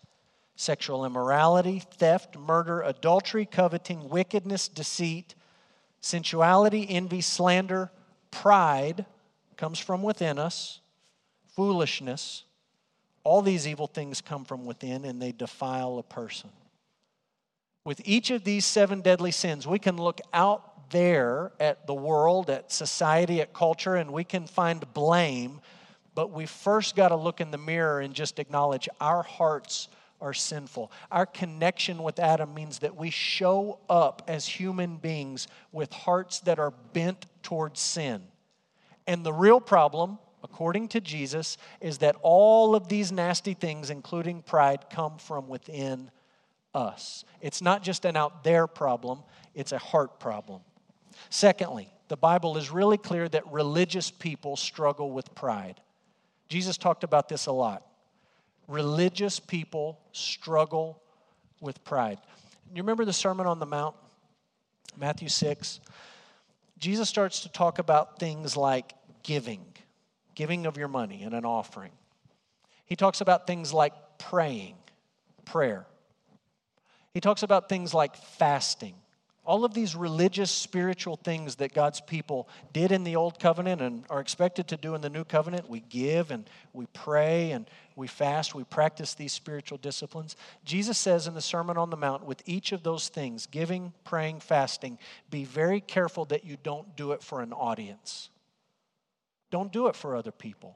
sexual 0.58 1.06
immorality, 1.06 1.80
theft, 1.98 2.36
murder, 2.36 2.82
adultery, 2.82 3.46
coveting, 3.46 4.10
wickedness, 4.10 4.68
deceit, 4.68 5.36
sensuality, 6.02 6.88
envy, 6.90 7.22
slander, 7.22 7.92
pride 8.32 9.06
comes 9.56 9.80
from 9.80 10.02
within 10.02 10.40
us, 10.40 10.82
foolishness. 11.56 12.44
All 13.24 13.44
these 13.44 13.68
evil 13.68 13.88
things 13.88 14.20
come 14.20 14.46
from 14.46 14.66
within 14.66 15.06
and 15.06 15.22
they 15.22 15.32
defile 15.32 16.00
a 16.00 16.04
person. 16.04 16.50
With 17.86 18.02
each 18.04 18.32
of 18.32 18.44
these 18.44 18.66
seven 18.66 19.02
deadly 19.02 19.32
sins, 19.32 19.68
we 19.68 19.80
can 19.80 19.98
look 19.98 20.20
out 20.34 20.90
there 20.90 21.52
at 21.60 21.86
the 21.86 21.94
world, 21.94 22.50
at 22.50 22.72
society, 22.72 23.42
at 23.42 23.54
culture, 23.54 23.96
and 23.96 24.12
we 24.12 24.24
can 24.24 24.48
find 24.48 24.92
blame. 24.94 25.62
But 26.16 26.32
we 26.32 26.48
first 26.48 26.96
got 26.96 27.10
to 27.10 27.16
look 27.16 27.42
in 27.42 27.52
the 27.52 27.58
mirror 27.60 28.00
and 28.00 28.14
just 28.14 28.40
acknowledge 28.40 28.90
our 29.00 29.22
hearts 29.22 29.88
are 30.20 30.34
sinful. 30.34 30.92
Our 31.12 31.26
connection 31.26 32.04
with 32.04 32.20
Adam 32.20 32.54
means 32.54 32.80
that 32.80 32.96
we 32.96 33.10
show 33.10 33.80
up 33.90 34.24
as 34.28 34.48
human 34.48 34.98
beings 34.98 35.48
with 35.72 35.94
hearts 35.94 36.40
that 36.42 36.60
are 36.60 36.72
bent 36.94 37.26
towards 37.44 37.80
sin. 37.80 38.24
And 39.06 39.24
the 39.24 39.34
real 39.34 39.62
problem, 39.62 40.20
according 40.44 40.90
to 40.90 41.02
Jesus, 41.02 41.58
is 41.80 42.00
that 42.00 42.16
all 42.22 42.76
of 42.76 42.88
these 42.88 43.12
nasty 43.12 43.54
things, 43.54 43.90
including 43.90 44.42
pride, 44.42 44.86
come 44.90 45.18
from 45.18 45.48
within 45.48 46.12
us. 46.74 47.24
It's 47.42 47.62
not 47.62 47.84
just 47.84 48.06
an 48.06 48.18
out 48.18 48.44
there 48.44 48.68
problem, 48.68 49.24
it's 49.54 49.72
a 49.72 49.78
heart 49.78 50.20
problem. 50.20 50.62
Secondly, 51.30 51.90
the 52.08 52.18
Bible 52.18 52.58
is 52.58 52.72
really 52.72 52.98
clear 52.98 53.28
that 53.30 53.52
religious 53.52 54.12
people 54.12 54.56
struggle 54.56 55.12
with 55.12 55.34
pride. 55.36 55.82
Jesus 56.48 56.78
talked 56.78 57.04
about 57.04 57.28
this 57.28 57.48
a 57.48 57.52
lot. 57.52 57.84
Religious 58.68 59.40
people 59.40 60.00
struggle 60.12 61.02
with 61.62 61.84
pride. 61.84 62.20
You 62.74 62.82
remember 62.84 63.06
the 63.06 63.14
Sermon 63.14 63.48
on 63.48 63.60
the 63.60 63.66
Mount, 63.66 63.96
Matthew 64.98 65.30
6? 65.30 65.80
Jesus 66.78 67.08
starts 67.10 67.42
to 67.42 67.50
talk 67.50 67.80
about 67.80 68.20
things 68.20 68.58
like 68.58 68.94
giving, 69.24 69.66
giving 70.36 70.66
of 70.66 70.78
your 70.78 70.88
money 70.88 71.24
and 71.24 71.34
an 71.34 71.46
offering. 71.46 71.92
He 72.86 72.96
talks 72.96 73.22
about 73.22 73.48
things 73.48 73.74
like 73.74 73.94
praying, 74.18 74.76
prayer. 75.46 75.86
He 77.14 77.22
talks 77.22 77.44
about 77.44 77.70
things 77.70 77.94
like 77.94 78.16
fasting. 78.16 78.96
All 79.48 79.64
of 79.64 79.74
these 79.74 79.96
religious, 79.96 80.52
spiritual 80.52 81.16
things 81.16 81.56
that 81.56 81.74
God's 81.74 82.02
people 82.02 82.50
did 82.74 82.92
in 82.92 83.06
the 83.06 83.16
Old 83.16 83.40
Covenant 83.40 83.82
and 83.82 84.04
are 84.10 84.20
expected 84.20 84.68
to 84.68 84.76
do 84.76 84.94
in 84.94 85.00
the 85.00 85.10
New 85.10 85.24
Covenant. 85.24 85.70
We 85.70 85.80
give 85.80 86.32
and 86.32 86.50
we 86.74 86.86
pray 86.88 87.52
and 87.52 87.66
we 87.96 88.08
fast, 88.08 88.54
we 88.54 88.66
practice 88.66 89.14
these 89.14 89.32
spiritual 89.32 89.78
disciplines. 89.78 90.36
Jesus 90.66 90.98
says 90.98 91.28
in 91.28 91.34
the 91.34 91.42
Sermon 91.42 91.78
on 91.78 91.90
the 91.90 91.96
Mount, 91.96 92.26
with 92.26 92.44
each 92.46 92.74
of 92.74 92.84
those 92.84 93.08
things, 93.08 93.46
giving, 93.46 93.94
praying, 94.04 94.42
fasting, 94.42 95.00
be 95.32 95.46
very 95.46 95.80
careful 95.80 96.26
that 96.26 96.44
you 96.44 96.58
don't 96.62 96.98
do 96.98 97.14
it 97.14 97.24
for 97.24 97.42
an 97.42 97.54
audience. 97.54 98.30
Don't 99.50 99.72
do 99.72 99.88
it 99.88 99.96
for 99.96 100.18
other 100.18 100.34
people. 100.34 100.76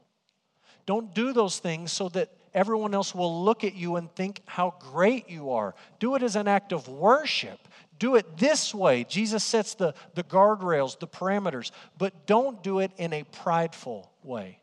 Don't 0.86 1.14
do 1.14 1.34
those 1.34 1.60
things 1.60 1.92
so 1.92 2.08
that 2.10 2.30
everyone 2.54 2.94
else 2.94 3.14
will 3.14 3.44
look 3.44 3.66
at 3.66 3.76
you 3.76 3.98
and 3.98 4.14
think 4.16 4.42
how 4.46 4.74
great 4.80 5.30
you 5.30 5.52
are. 5.52 5.76
Do 6.00 6.16
it 6.16 6.24
as 6.24 6.36
an 6.36 6.48
act 6.48 6.72
of 6.72 6.88
worship. 6.88 7.60
Do 8.02 8.16
it 8.16 8.36
this 8.36 8.74
way. 8.74 9.04
Jesus 9.04 9.44
sets 9.44 9.76
the, 9.76 9.94
the 10.16 10.24
guardrails, 10.24 10.98
the 10.98 11.06
parameters, 11.06 11.70
but 12.00 12.26
don't 12.26 12.64
do 12.64 12.80
it 12.80 12.92
in 12.98 13.14
a 13.14 13.22
prideful 13.26 14.12
way. 14.24 14.58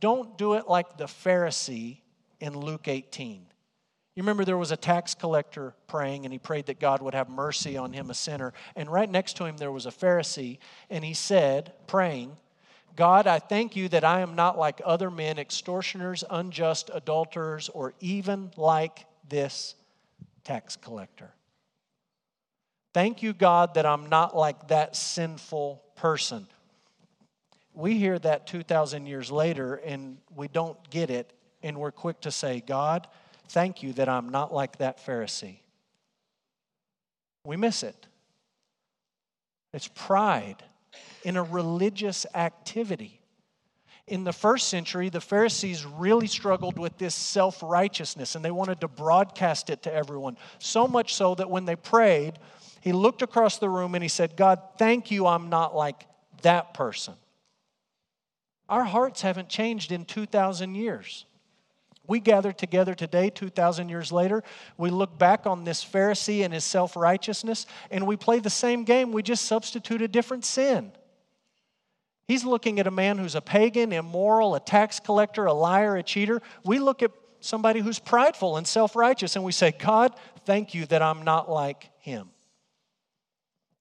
Don't 0.00 0.36
do 0.36 0.52
it 0.52 0.68
like 0.68 0.98
the 0.98 1.06
Pharisee 1.06 2.00
in 2.38 2.54
Luke 2.58 2.88
18. 2.88 3.46
You 4.14 4.22
remember 4.22 4.44
there 4.44 4.58
was 4.58 4.70
a 4.70 4.76
tax 4.76 5.14
collector 5.14 5.72
praying, 5.86 6.26
and 6.26 6.32
he 6.34 6.38
prayed 6.38 6.66
that 6.66 6.78
God 6.78 7.00
would 7.00 7.14
have 7.14 7.30
mercy 7.30 7.78
on 7.78 7.94
him, 7.94 8.10
a 8.10 8.14
sinner. 8.14 8.52
And 8.76 8.92
right 8.92 9.10
next 9.10 9.38
to 9.38 9.46
him, 9.46 9.56
there 9.56 9.72
was 9.72 9.86
a 9.86 9.90
Pharisee, 9.90 10.58
and 10.90 11.02
he 11.02 11.14
said, 11.14 11.72
praying, 11.86 12.36
God, 12.96 13.28
I 13.28 13.38
thank 13.38 13.76
you 13.76 13.88
that 13.88 14.04
I 14.04 14.20
am 14.20 14.34
not 14.34 14.58
like 14.58 14.82
other 14.84 15.10
men, 15.10 15.38
extortioners, 15.38 16.22
unjust, 16.28 16.90
adulterers, 16.92 17.70
or 17.70 17.94
even 17.98 18.50
like 18.58 19.06
this 19.26 19.74
tax 20.44 20.76
collector. 20.76 21.32
Thank 22.92 23.22
you, 23.22 23.32
God, 23.32 23.74
that 23.74 23.86
I'm 23.86 24.08
not 24.08 24.36
like 24.36 24.68
that 24.68 24.96
sinful 24.96 25.82
person. 25.94 26.46
We 27.72 27.96
hear 27.96 28.18
that 28.18 28.46
2,000 28.48 29.06
years 29.06 29.30
later 29.30 29.76
and 29.76 30.18
we 30.34 30.48
don't 30.48 30.78
get 30.90 31.08
it, 31.08 31.32
and 31.62 31.78
we're 31.78 31.92
quick 31.92 32.20
to 32.22 32.30
say, 32.30 32.62
God, 32.66 33.06
thank 33.48 33.82
you 33.82 33.92
that 33.94 34.08
I'm 34.08 34.30
not 34.30 34.52
like 34.52 34.78
that 34.78 35.04
Pharisee. 35.04 35.60
We 37.44 37.56
miss 37.56 37.82
it. 37.82 38.06
It's 39.72 39.88
pride 39.88 40.64
in 41.22 41.36
a 41.36 41.42
religious 41.42 42.26
activity. 42.34 43.20
In 44.08 44.24
the 44.24 44.32
first 44.32 44.68
century, 44.68 45.08
the 45.08 45.20
Pharisees 45.20 45.86
really 45.86 46.26
struggled 46.26 46.76
with 46.76 46.98
this 46.98 47.14
self 47.14 47.62
righteousness 47.62 48.34
and 48.34 48.44
they 48.44 48.50
wanted 48.50 48.80
to 48.80 48.88
broadcast 48.88 49.70
it 49.70 49.82
to 49.84 49.94
everyone. 49.94 50.36
So 50.58 50.88
much 50.88 51.14
so 51.14 51.36
that 51.36 51.48
when 51.48 51.64
they 51.64 51.76
prayed, 51.76 52.34
he 52.80 52.92
looked 52.92 53.22
across 53.22 53.58
the 53.58 53.68
room 53.68 53.94
and 53.94 54.02
he 54.02 54.08
said, 54.08 54.36
God, 54.36 54.60
thank 54.78 55.10
you, 55.10 55.26
I'm 55.26 55.48
not 55.48 55.74
like 55.74 56.06
that 56.42 56.74
person. 56.74 57.14
Our 58.68 58.84
hearts 58.84 59.22
haven't 59.22 59.48
changed 59.48 59.92
in 59.92 60.04
2,000 60.04 60.74
years. 60.74 61.26
We 62.06 62.20
gather 62.20 62.52
together 62.52 62.94
today, 62.94 63.30
2,000 63.30 63.88
years 63.88 64.10
later. 64.10 64.42
We 64.76 64.90
look 64.90 65.18
back 65.18 65.46
on 65.46 65.64
this 65.64 65.84
Pharisee 65.84 66.44
and 66.44 66.52
his 66.52 66.64
self 66.64 66.96
righteousness, 66.96 67.66
and 67.90 68.06
we 68.06 68.16
play 68.16 68.40
the 68.40 68.50
same 68.50 68.84
game. 68.84 69.12
We 69.12 69.22
just 69.22 69.44
substitute 69.44 70.02
a 70.02 70.08
different 70.08 70.44
sin. 70.44 70.92
He's 72.26 72.44
looking 72.44 72.80
at 72.80 72.86
a 72.86 72.92
man 72.92 73.18
who's 73.18 73.34
a 73.34 73.40
pagan, 73.40 73.92
immoral, 73.92 74.54
a 74.54 74.60
tax 74.60 75.00
collector, 75.00 75.46
a 75.46 75.52
liar, 75.52 75.96
a 75.96 76.02
cheater. 76.02 76.40
We 76.64 76.78
look 76.78 77.02
at 77.02 77.10
somebody 77.40 77.80
who's 77.80 77.98
prideful 77.98 78.56
and 78.56 78.66
self 78.66 78.94
righteous 78.94 79.34
and 79.34 79.44
we 79.44 79.52
say, 79.52 79.72
God, 79.72 80.14
thank 80.44 80.72
you 80.74 80.86
that 80.86 81.02
I'm 81.02 81.22
not 81.22 81.50
like 81.50 81.90
him. 81.98 82.30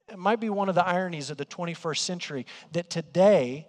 It 0.10 0.18
might 0.18 0.40
be 0.40 0.50
one 0.50 0.70
of 0.70 0.76
the 0.76 0.86
ironies 0.86 1.30
of 1.30 1.38
the 1.38 1.46
21st 1.46 1.98
century 2.00 2.46
that 2.72 2.90
today 2.90 3.68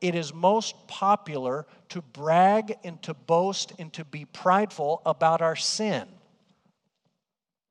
it 0.00 0.14
is 0.14 0.34
most 0.34 0.86
popular 0.88 1.66
to 1.90 2.02
brag 2.02 2.76
and 2.84 3.02
to 3.02 3.14
boast 3.14 3.72
and 3.78 3.92
to 3.94 4.04
be 4.04 4.24
prideful 4.24 5.00
about 5.06 5.40
our 5.42 5.56
sin, 5.56 6.06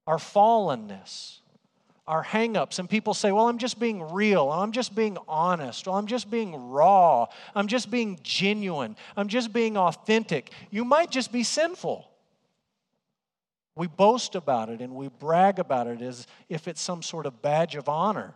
our 0.07 0.17
fallenness 0.17 1.39
our 2.07 2.24
hangups. 2.24 2.79
And 2.79 2.89
people 2.89 3.13
say, 3.13 3.31
well, 3.31 3.48
I'm 3.48 3.57
just 3.57 3.79
being 3.79 4.01
real. 4.13 4.51
I'm 4.51 4.72
just 4.72 4.95
being 4.95 5.17
honest. 5.27 5.88
Well, 5.88 5.95
I'm 5.95 6.07
just 6.07 6.29
being 6.29 6.69
raw. 6.69 7.27
I'm 7.55 7.67
just 7.67 7.89
being 7.89 8.19
genuine. 8.22 8.95
I'm 9.17 9.27
just 9.27 9.51
being 9.51 9.75
authentic. 9.77 10.51
You 10.69 10.86
might 10.86 11.10
just 11.10 11.31
be 11.31 11.43
sinful. 11.43 12.07
We 13.75 13.88
boast 13.88 14.36
about 14.36 14.70
it 14.70 14.82
and 14.82 14.96
we 14.96 15.10
brag 15.10 15.60
about 15.60 15.88
it 15.88 16.01
as 16.01 16.27
if 16.48 16.67
it's 16.67 16.82
some 16.82 17.01
sort 17.01 17.25
of 17.25 17.41
badge 17.41 17.75
of 17.75 17.89
honor 17.89 18.34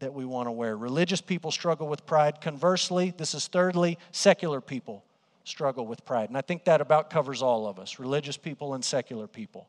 that 0.00 0.12
we 0.12 0.24
want 0.24 0.48
to 0.48 0.52
wear. 0.52 0.76
Religious 0.76 1.20
people 1.20 1.50
struggle 1.50 1.88
with 1.88 2.04
pride. 2.04 2.40
Conversely, 2.40 3.14
this 3.16 3.34
is 3.34 3.46
thirdly, 3.46 3.98
secular 4.10 4.60
people 4.60 5.04
struggle 5.44 5.86
with 5.86 6.04
pride. 6.04 6.28
And 6.28 6.36
I 6.36 6.42
think 6.42 6.64
that 6.64 6.80
about 6.80 7.08
covers 7.08 7.40
all 7.40 7.66
of 7.66 7.78
us 7.78 7.98
religious 7.98 8.36
people 8.36 8.74
and 8.74 8.84
secular 8.84 9.26
people. 9.26 9.68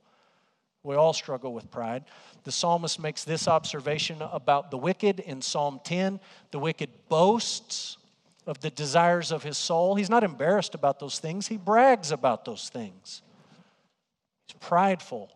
We 0.83 0.95
all 0.95 1.13
struggle 1.13 1.53
with 1.53 1.71
pride. 1.71 2.03
The 2.43 2.51
psalmist 2.51 2.99
makes 2.99 3.23
this 3.23 3.47
observation 3.47 4.17
about 4.21 4.69
the 4.69 4.77
wicked 4.77 5.21
in 5.21 5.41
Psalm 5.41 5.79
10. 5.83 6.19
The 6.51 6.59
wicked 6.59 6.89
boasts 7.07 7.97
of 8.45 8.59
the 8.59 8.69
desires 8.69 9.31
of 9.31 9.43
his 9.43 9.57
soul. 9.57 9.95
He's 9.95 10.09
not 10.09 10.25
embarrassed 10.25 10.75
about 10.75 10.99
those 10.99 11.19
things, 11.19 11.47
he 11.47 11.55
brags 11.55 12.11
about 12.11 12.43
those 12.43 12.67
things. 12.67 13.21
He's 14.53 14.67
prideful. 14.67 15.31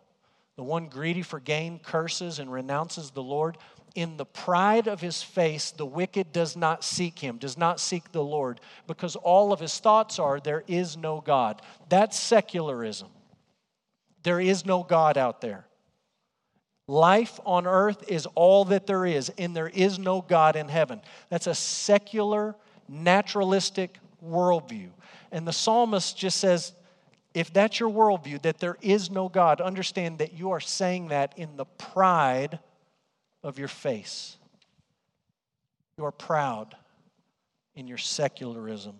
The 0.56 0.62
one 0.62 0.88
greedy 0.88 1.22
for 1.22 1.40
gain 1.40 1.78
curses 1.78 2.38
and 2.38 2.52
renounces 2.52 3.10
the 3.10 3.22
Lord. 3.22 3.58
In 3.94 4.16
the 4.16 4.26
pride 4.26 4.86
of 4.86 5.00
his 5.00 5.22
face, 5.22 5.70
the 5.70 5.86
wicked 5.86 6.32
does 6.32 6.56
not 6.56 6.84
seek 6.84 7.18
him, 7.18 7.38
does 7.38 7.56
not 7.56 7.80
seek 7.80 8.12
the 8.12 8.22
Lord, 8.22 8.60
because 8.86 9.16
all 9.16 9.52
of 9.52 9.60
his 9.60 9.78
thoughts 9.78 10.18
are, 10.18 10.40
there 10.40 10.64
is 10.66 10.96
no 10.96 11.20
God. 11.20 11.62
That's 11.88 12.18
secularism. 12.18 13.08
There 14.22 14.40
is 14.40 14.66
no 14.66 14.82
God 14.82 15.16
out 15.16 15.40
there. 15.40 15.64
Life 16.86 17.38
on 17.44 17.66
earth 17.66 18.04
is 18.08 18.26
all 18.34 18.64
that 18.66 18.86
there 18.86 19.06
is, 19.06 19.30
and 19.38 19.54
there 19.54 19.68
is 19.68 19.98
no 19.98 20.20
God 20.20 20.56
in 20.56 20.68
heaven. 20.68 21.00
That's 21.28 21.46
a 21.46 21.54
secular, 21.54 22.56
naturalistic 22.88 23.98
worldview. 24.24 24.90
And 25.30 25.46
the 25.46 25.52
psalmist 25.52 26.16
just 26.16 26.38
says, 26.38 26.72
if 27.38 27.52
that's 27.52 27.78
your 27.78 27.90
worldview, 27.90 28.42
that 28.42 28.58
there 28.58 28.76
is 28.82 29.10
no 29.10 29.28
God, 29.28 29.60
understand 29.60 30.18
that 30.18 30.32
you 30.32 30.50
are 30.50 30.60
saying 30.60 31.08
that 31.08 31.34
in 31.36 31.56
the 31.56 31.66
pride 31.66 32.58
of 33.44 33.60
your 33.60 33.68
face. 33.68 34.36
You 35.96 36.04
are 36.04 36.10
proud 36.10 36.74
in 37.76 37.86
your 37.86 37.98
secularism. 37.98 38.98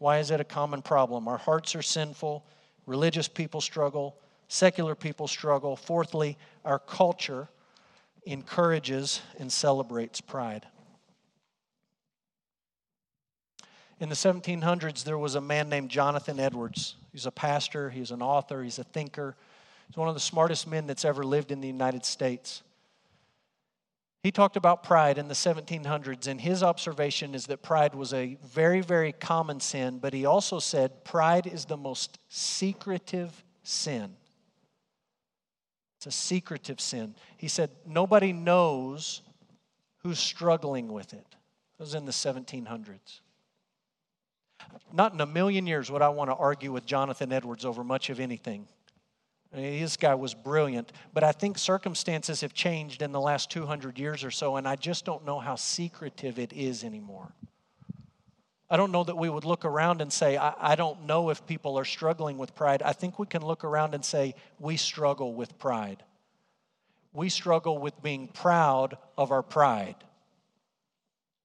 Why 0.00 0.18
is 0.18 0.32
it 0.32 0.40
a 0.40 0.44
common 0.44 0.82
problem? 0.82 1.28
Our 1.28 1.38
hearts 1.38 1.76
are 1.76 1.82
sinful, 1.82 2.44
religious 2.86 3.28
people 3.28 3.60
struggle, 3.60 4.16
secular 4.48 4.96
people 4.96 5.28
struggle. 5.28 5.76
Fourthly, 5.76 6.36
our 6.64 6.80
culture 6.80 7.48
encourages 8.24 9.20
and 9.38 9.50
celebrates 9.52 10.20
pride. 10.20 10.66
In 13.98 14.08
the 14.10 14.14
1700s, 14.14 15.04
there 15.04 15.16
was 15.16 15.34
a 15.34 15.40
man 15.40 15.68
named 15.68 15.88
Jonathan 15.88 16.38
Edwards. 16.38 16.96
He's 17.12 17.26
a 17.26 17.30
pastor, 17.30 17.88
he's 17.88 18.10
an 18.10 18.20
author, 18.20 18.62
he's 18.62 18.78
a 18.78 18.84
thinker. 18.84 19.36
He's 19.86 19.96
one 19.96 20.08
of 20.08 20.14
the 20.14 20.20
smartest 20.20 20.66
men 20.66 20.86
that's 20.86 21.04
ever 21.04 21.24
lived 21.24 21.50
in 21.50 21.60
the 21.60 21.68
United 21.68 22.04
States. 22.04 22.62
He 24.22 24.32
talked 24.32 24.56
about 24.56 24.82
pride 24.82 25.18
in 25.18 25.28
the 25.28 25.34
1700s, 25.34 26.26
and 26.26 26.40
his 26.40 26.62
observation 26.62 27.34
is 27.34 27.46
that 27.46 27.62
pride 27.62 27.94
was 27.94 28.12
a 28.12 28.36
very, 28.44 28.80
very 28.80 29.12
common 29.12 29.60
sin, 29.60 29.98
but 29.98 30.12
he 30.12 30.26
also 30.26 30.58
said 30.58 31.04
pride 31.04 31.46
is 31.46 31.64
the 31.64 31.76
most 31.76 32.18
secretive 32.28 33.44
sin. 33.62 34.16
It's 35.98 36.06
a 36.06 36.10
secretive 36.10 36.80
sin. 36.80 37.14
He 37.36 37.48
said 37.48 37.70
nobody 37.86 38.32
knows 38.32 39.22
who's 39.98 40.18
struggling 40.18 40.92
with 40.92 41.14
it. 41.14 41.26
It 41.78 41.82
was 41.82 41.94
in 41.94 42.04
the 42.04 42.12
1700s. 42.12 43.20
Not 44.92 45.12
in 45.12 45.20
a 45.20 45.26
million 45.26 45.66
years 45.66 45.90
would 45.90 46.02
I 46.02 46.08
want 46.08 46.30
to 46.30 46.34
argue 46.34 46.72
with 46.72 46.86
Jonathan 46.86 47.32
Edwards 47.32 47.64
over 47.64 47.84
much 47.84 48.10
of 48.10 48.20
anything. 48.20 48.66
I 49.52 49.56
mean, 49.56 49.80
this 49.80 49.96
guy 49.96 50.14
was 50.14 50.34
brilliant, 50.34 50.92
but 51.14 51.24
I 51.24 51.32
think 51.32 51.58
circumstances 51.58 52.40
have 52.40 52.52
changed 52.52 53.00
in 53.00 53.12
the 53.12 53.20
last 53.20 53.50
200 53.50 53.98
years 53.98 54.24
or 54.24 54.30
so, 54.30 54.56
and 54.56 54.66
I 54.66 54.76
just 54.76 55.04
don't 55.04 55.24
know 55.24 55.38
how 55.38 55.54
secretive 55.54 56.38
it 56.38 56.52
is 56.52 56.84
anymore. 56.84 57.32
I 58.68 58.76
don't 58.76 58.90
know 58.90 59.04
that 59.04 59.16
we 59.16 59.28
would 59.28 59.44
look 59.44 59.64
around 59.64 60.02
and 60.02 60.12
say, 60.12 60.36
I, 60.36 60.52
I, 60.58 60.74
don't 60.74 61.06
know 61.06 61.30
if 61.30 61.46
people 61.46 61.78
are 61.78 61.84
struggling 61.84 62.36
with 62.36 62.54
pride. 62.54 62.82
I 62.82 62.92
think 62.92 63.18
we 63.18 63.26
can 63.26 63.46
look 63.46 63.62
around 63.62 63.94
and 63.94 64.04
say, 64.04 64.34
we 64.58 64.76
struggle 64.76 65.34
with 65.34 65.56
pride. 65.58 66.02
We 67.12 67.28
struggle 67.28 67.78
with 67.78 68.02
being 68.02 68.26
proud 68.26 68.98
of 69.16 69.30
our 69.30 69.42
pride. 69.42 69.94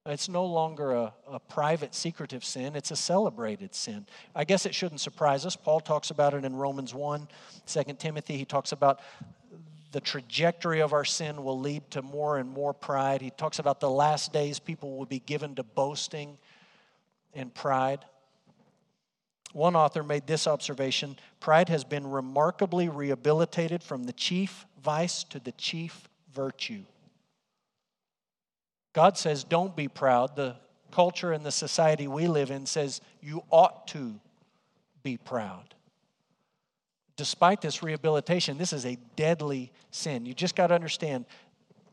It's 0.04 0.28
no 0.28 0.44
longer 0.44 0.92
a, 0.92 1.14
a 1.30 1.38
private, 1.38 1.94
secretive 1.94 2.44
sin, 2.44 2.74
it's 2.74 2.90
a 2.90 2.96
celebrated 2.96 3.74
sin. 3.74 4.06
I 4.34 4.44
guess 4.44 4.66
it 4.66 4.74
shouldn't 4.74 5.00
surprise 5.00 5.46
us. 5.46 5.54
Paul 5.54 5.80
talks 5.80 6.10
about 6.10 6.34
it 6.34 6.44
in 6.44 6.56
Romans 6.56 6.92
1, 6.92 7.28
2 7.66 7.82
Timothy. 7.98 8.36
He 8.36 8.44
talks 8.44 8.72
about 8.72 9.00
the 9.92 10.00
trajectory 10.00 10.80
of 10.80 10.92
our 10.92 11.04
sin 11.04 11.44
will 11.44 11.60
lead 11.60 11.88
to 11.92 12.02
more 12.02 12.38
and 12.38 12.48
more 12.48 12.72
pride. 12.72 13.20
He 13.20 13.30
talks 13.30 13.58
about 13.58 13.78
the 13.78 13.90
last 13.90 14.32
days 14.32 14.58
people 14.58 14.96
will 14.96 15.06
be 15.06 15.20
given 15.20 15.54
to 15.56 15.62
boasting 15.62 16.38
and 17.34 17.54
pride. 17.54 18.04
One 19.52 19.76
author 19.76 20.02
made 20.02 20.26
this 20.26 20.46
observation 20.46 21.16
pride 21.38 21.68
has 21.68 21.84
been 21.84 22.06
remarkably 22.06 22.88
rehabilitated 22.88 23.82
from 23.82 24.04
the 24.04 24.14
chief 24.14 24.66
vice 24.82 25.24
to 25.24 25.38
the 25.38 25.52
chief 25.52 26.08
virtue. 26.32 26.84
God 28.92 29.16
says, 29.16 29.44
don't 29.44 29.74
be 29.74 29.88
proud. 29.88 30.36
The 30.36 30.56
culture 30.90 31.32
and 31.32 31.44
the 31.44 31.52
society 31.52 32.06
we 32.06 32.26
live 32.26 32.50
in 32.50 32.66
says 32.66 33.00
you 33.20 33.42
ought 33.50 33.88
to 33.88 34.20
be 35.02 35.16
proud. 35.16 35.74
Despite 37.16 37.60
this 37.60 37.82
rehabilitation, 37.82 38.58
this 38.58 38.72
is 38.72 38.84
a 38.84 38.98
deadly 39.16 39.72
sin. 39.90 40.26
You 40.26 40.34
just 40.34 40.56
got 40.56 40.68
to 40.68 40.74
understand 40.74 41.24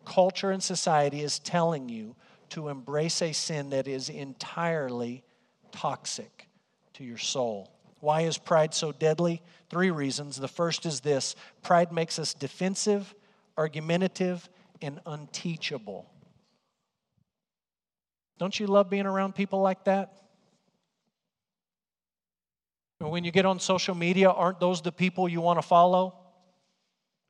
culture 0.06 0.52
and 0.52 0.62
society 0.62 1.22
is 1.22 1.40
telling 1.40 1.90
you 1.90 2.16
to 2.50 2.70
embrace 2.70 3.22
a 3.22 3.32
sin 3.32 3.70
that 3.70 3.88
is 3.88 4.10
entirely 4.10 5.24
toxic 5.72 6.48
to 6.94 7.04
your 7.04 7.18
soul. 7.18 7.72
Why 8.00 8.22
is 8.22 8.38
pride 8.38 8.74
so 8.74 8.92
deadly? 8.92 9.42
Three 9.70 9.92
reasons. 9.92 10.38
The 10.38 10.48
first 10.48 10.86
is 10.86 11.02
this 11.02 11.36
pride 11.62 11.92
makes 11.92 12.18
us 12.18 12.34
defensive, 12.34 13.14
argumentative, 13.58 14.50
and 14.82 15.00
unteachable. 15.06 16.06
Don't 18.40 18.58
you 18.58 18.68
love 18.68 18.90
being 18.90 19.06
around 19.06 19.36
people 19.36 19.60
like 19.60 19.84
that? 19.84 20.14
When 23.00 23.24
you 23.24 23.32
get 23.32 23.46
on 23.46 23.60
social 23.60 23.96
media, 23.96 24.30
aren't 24.30 24.60
those 24.60 24.82
the 24.82 24.92
people 24.92 25.30
you 25.30 25.42
want 25.42 25.58
to 25.58 25.62
follow? 25.62 26.16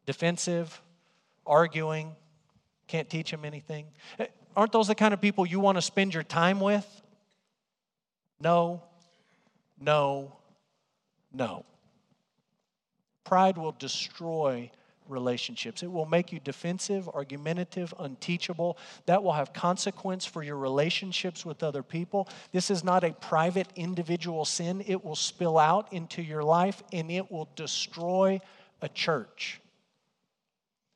Defensive, 0.06 0.82
arguing, 1.46 2.16
can't 2.88 3.10
teach 3.10 3.30
them 3.32 3.44
anything. 3.44 3.88
Eh, 4.18 4.28
aren't 4.56 4.72
those 4.72 4.88
the 4.88 4.96
kind 4.96 5.14
of 5.14 5.22
people 5.22 5.46
you 5.46 5.60
want 5.60 5.78
to 5.78 5.82
spend 5.82 6.14
your 6.14 6.24
time 6.24 6.60
with? 6.60 6.88
No, 8.40 8.84
no, 9.80 10.36
no. 11.32 11.66
Pride 13.24 13.58
will 13.58 13.76
destroy 13.78 14.72
relationships. 15.10 15.84
It 15.84 15.92
will 15.92 16.06
make 16.06 16.32
you 16.32 16.40
defensive, 16.40 17.10
argumentative, 17.10 17.94
unteachable. 18.00 18.78
That 19.06 19.24
will 19.24 19.34
have 19.34 19.54
consequence 19.54 20.26
for 20.26 20.44
your 20.44 20.58
relationships 20.58 21.46
with 21.46 21.64
other 21.64 21.84
people. 21.84 22.28
This 22.52 22.70
is 22.70 22.84
not 22.84 23.04
a 23.04 23.12
private 23.12 23.68
individual 23.76 24.46
sin. 24.46 24.84
It 24.86 25.04
will 25.04 25.16
spill 25.16 25.58
out 25.58 25.92
into 25.94 26.22
your 26.22 26.44
life 26.44 26.84
and 26.92 27.10
it 27.12 27.32
will 27.32 27.50
destroy 27.56 28.40
a 28.82 28.90
church. 28.90 29.62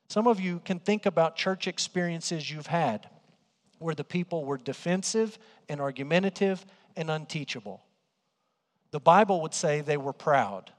Some 0.08 0.26
of 0.26 0.40
you 0.40 0.60
can 0.64 0.78
think 0.78 1.06
about 1.06 1.36
church 1.36 1.66
experiences 1.66 2.50
you've 2.50 2.66
had 2.66 3.08
where 3.78 3.94
the 3.94 4.04
people 4.04 4.44
were 4.44 4.58
defensive 4.58 5.38
and 5.68 5.80
argumentative 5.80 6.64
and 6.96 7.10
unteachable. 7.10 7.82
The 8.92 9.00
Bible 9.00 9.42
would 9.42 9.54
say 9.54 9.80
they 9.80 9.96
were 9.96 10.12
proud. 10.12 10.70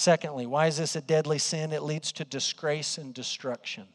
Secondly, 0.00 0.46
why 0.46 0.66
is 0.66 0.78
this 0.78 0.96
a 0.96 1.02
deadly 1.02 1.36
sin? 1.36 1.74
It 1.74 1.82
leads 1.82 2.10
to 2.12 2.24
disgrace 2.24 2.96
and 2.96 3.12
destruction. 3.12 3.86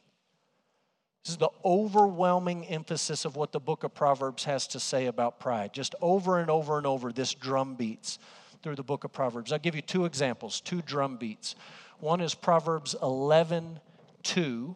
This 1.23 1.31
is 1.31 1.37
the 1.37 1.49
overwhelming 1.65 2.67
emphasis 2.67 3.25
of 3.25 3.35
what 3.35 3.51
the 3.51 3.59
book 3.59 3.83
of 3.83 3.95
Proverbs 3.95 4.43
has 4.43 4.67
to 4.67 4.79
say 4.79 5.07
about 5.07 5.39
pride. 5.39 5.73
Just 5.73 5.95
over 6.03 6.37
and 6.37 6.51
over 6.51 6.77
and 6.77 6.85
over, 6.85 7.11
this 7.11 7.33
drum 7.33 7.73
beats 7.73 8.19
through 8.61 8.75
the 8.75 8.83
book 8.83 9.03
of 9.03 9.13
Proverbs. 9.13 9.51
I'll 9.51 9.57
give 9.57 9.73
you 9.73 9.81
two 9.81 10.05
examples, 10.05 10.61
two 10.61 10.83
drum 10.83 11.17
beats. 11.17 11.55
One 11.99 12.21
is 12.21 12.35
Proverbs 12.35 12.95
11 13.01 13.79
2. 14.21 14.75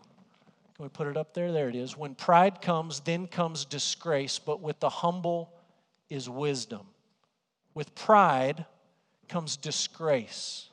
Can 0.77 0.83
we 0.83 0.89
put 0.89 1.05
it 1.05 1.15
up 1.15 1.35
there? 1.35 1.51
There 1.51 1.69
it 1.69 1.75
is. 1.75 1.95
When 1.95 2.15
pride 2.15 2.59
comes, 2.59 3.01
then 3.01 3.27
comes 3.27 3.65
disgrace, 3.65 4.39
but 4.39 4.61
with 4.61 4.79
the 4.79 4.89
humble 4.89 5.53
is 6.09 6.27
wisdom. 6.27 6.87
With 7.75 7.93
pride 7.93 8.65
comes 9.27 9.57
disgrace. 9.57 10.68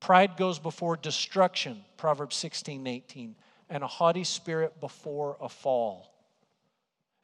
Pride 0.00 0.36
goes 0.36 0.58
before 0.58 0.96
destruction, 0.96 1.84
Proverbs 1.96 2.36
16, 2.36 2.86
18, 2.86 3.36
and 3.68 3.84
a 3.84 3.86
haughty 3.86 4.24
spirit 4.24 4.80
before 4.80 5.36
a 5.40 5.48
fall. 5.48 6.10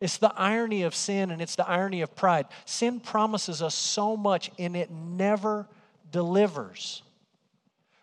It's 0.01 0.19
the 0.19 0.33
irony 0.37 0.83
of 0.83 0.95
sin 0.95 1.31
and 1.31 1.41
it's 1.41 1.57
the 1.57 1.67
irony 1.67 2.03
of 2.03 2.15
pride. 2.15 2.47
Sin 2.67 3.01
promises 3.01 3.63
us 3.63 3.75
so 3.75 4.17
much 4.17 4.51
and 4.59 4.77
it 4.77 4.91
never 4.91 5.67
delivers. 6.13 7.03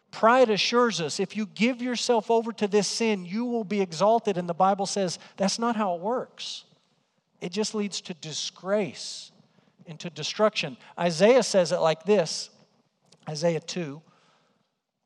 Pride 0.10 0.50
assures 0.50 1.00
us 1.02 1.20
if 1.20 1.38
you 1.38 1.46
give 1.46 1.82
yourself 1.82 2.32
over 2.32 2.52
to 2.54 2.68
this 2.68 2.88
sin, 2.88 3.26
you 3.26 3.46
will 3.46 3.64
be 3.64 3.82
exalted. 3.82 4.38
And 4.38 4.50
the 4.50 4.54
Bible 4.54 4.86
says 4.88 5.20
that's 5.38 5.60
not 5.60 5.76
how 5.76 5.96
it 5.96 6.02
works. 6.02 6.66
It 7.42 7.52
just 7.52 7.76
leads 7.76 8.02
to 8.02 8.14
disgrace 8.16 9.32
and 9.86 10.00
to 10.00 10.10
destruction. 10.10 10.78
Isaiah 10.98 11.44
says 11.44 11.72
it 11.72 11.80
like 11.80 12.06
this 12.06 12.50
Isaiah 13.30 13.60
2 13.60 14.02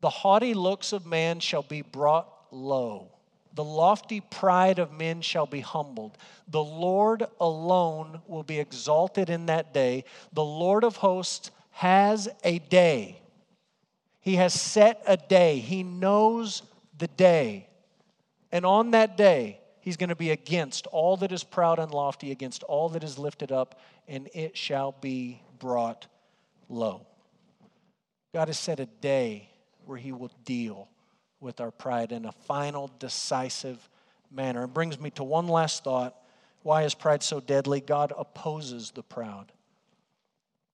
the 0.02 0.10
haughty 0.10 0.54
looks 0.54 0.94
of 0.94 1.06
man 1.06 1.40
shall 1.40 1.64
be 1.64 1.82
brought 1.82 2.32
low. 2.52 3.12
The 3.54 3.64
lofty 3.64 4.22
pride 4.22 4.78
of 4.78 4.92
men 4.92 5.22
shall 5.22 5.48
be 5.48 5.62
humbled. 5.62 6.18
The 6.48 6.64
Lord 6.64 7.26
alone 7.40 8.22
will 8.28 8.44
be 8.44 8.60
exalted 8.60 9.30
in 9.32 9.48
that 9.48 9.74
day. 9.74 10.04
The 10.34 10.46
Lord 10.46 10.84
of 10.84 10.98
hosts 10.98 11.50
has 11.72 12.30
a 12.44 12.60
day. 12.60 13.20
He 14.20 14.36
has 14.36 14.54
set 14.54 15.02
a 15.08 15.18
day. 15.18 15.58
He 15.58 15.82
knows 15.82 16.62
the 17.00 17.08
day. 17.08 17.68
And 18.52 18.64
on 18.64 18.92
that 18.92 19.18
day, 19.18 19.60
he's 19.80 19.98
going 19.98 20.10
to 20.10 20.16
be 20.16 20.30
against 20.30 20.86
all 20.88 21.18
that 21.18 21.32
is 21.32 21.44
proud 21.44 21.80
and 21.80 21.92
lofty, 21.92 22.32
against 22.32 22.62
all 22.64 22.90
that 22.90 23.04
is 23.04 23.18
lifted 23.18 23.52
up, 23.52 23.80
and 24.08 24.30
it 24.36 24.56
shall 24.56 24.92
be 25.02 25.42
brought 25.58 26.06
low. 26.70 27.08
God 28.36 28.50
has 28.50 28.60
set 28.60 28.80
a 28.80 28.86
day 28.86 29.50
where 29.88 29.98
He 29.98 30.12
will 30.12 30.32
deal 30.46 30.90
with 31.40 31.62
our 31.62 31.72
pride 31.72 32.12
in 32.12 32.26
a 32.26 32.32
final, 32.32 32.92
decisive 33.00 33.90
manner. 34.32 34.64
It 34.64 34.74
brings 34.74 35.00
me 35.00 35.10
to 35.12 35.24
one 35.24 35.48
last 35.48 35.84
thought. 35.84 36.16
Why 36.64 36.84
is 36.84 36.94
pride 36.94 37.24
so 37.24 37.40
deadly? 37.40 37.80
God 37.80 38.12
opposes 38.18 38.92
the 38.92 39.04
proud. 39.04 39.52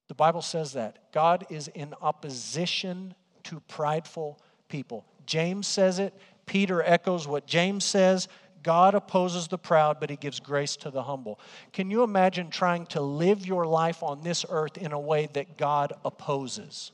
The 0.08 0.16
Bible 0.16 0.42
says 0.42 0.74
that. 0.74 1.12
God 1.12 1.46
is 1.50 1.68
in 1.70 1.94
opposition 2.02 3.14
to 3.44 3.60
prideful 3.62 4.40
people. 4.70 5.06
James 5.26 5.68
says 5.68 6.00
it. 6.00 6.14
Peter 6.46 6.82
echoes 6.84 7.28
what 7.28 7.46
James 7.46 7.86
says. 7.86 8.28
God 8.64 8.96
opposes 8.96 9.48
the 9.48 9.58
proud, 9.58 10.00
but 10.00 10.10
he 10.10 10.16
gives 10.16 10.40
grace 10.40 10.76
to 10.78 10.90
the 10.90 11.04
humble. 11.04 11.40
Can 11.74 11.92
you 11.92 12.04
imagine 12.04 12.50
trying 12.50 12.86
to 12.88 13.02
live 13.02 13.46
your 13.46 13.66
life 13.66 14.02
on 14.02 14.22
this 14.22 14.46
earth 14.50 14.78
in 14.78 14.94
a 14.94 15.00
way 15.00 15.28
that 15.34 15.58
God 15.58 15.94
opposes? 16.06 16.92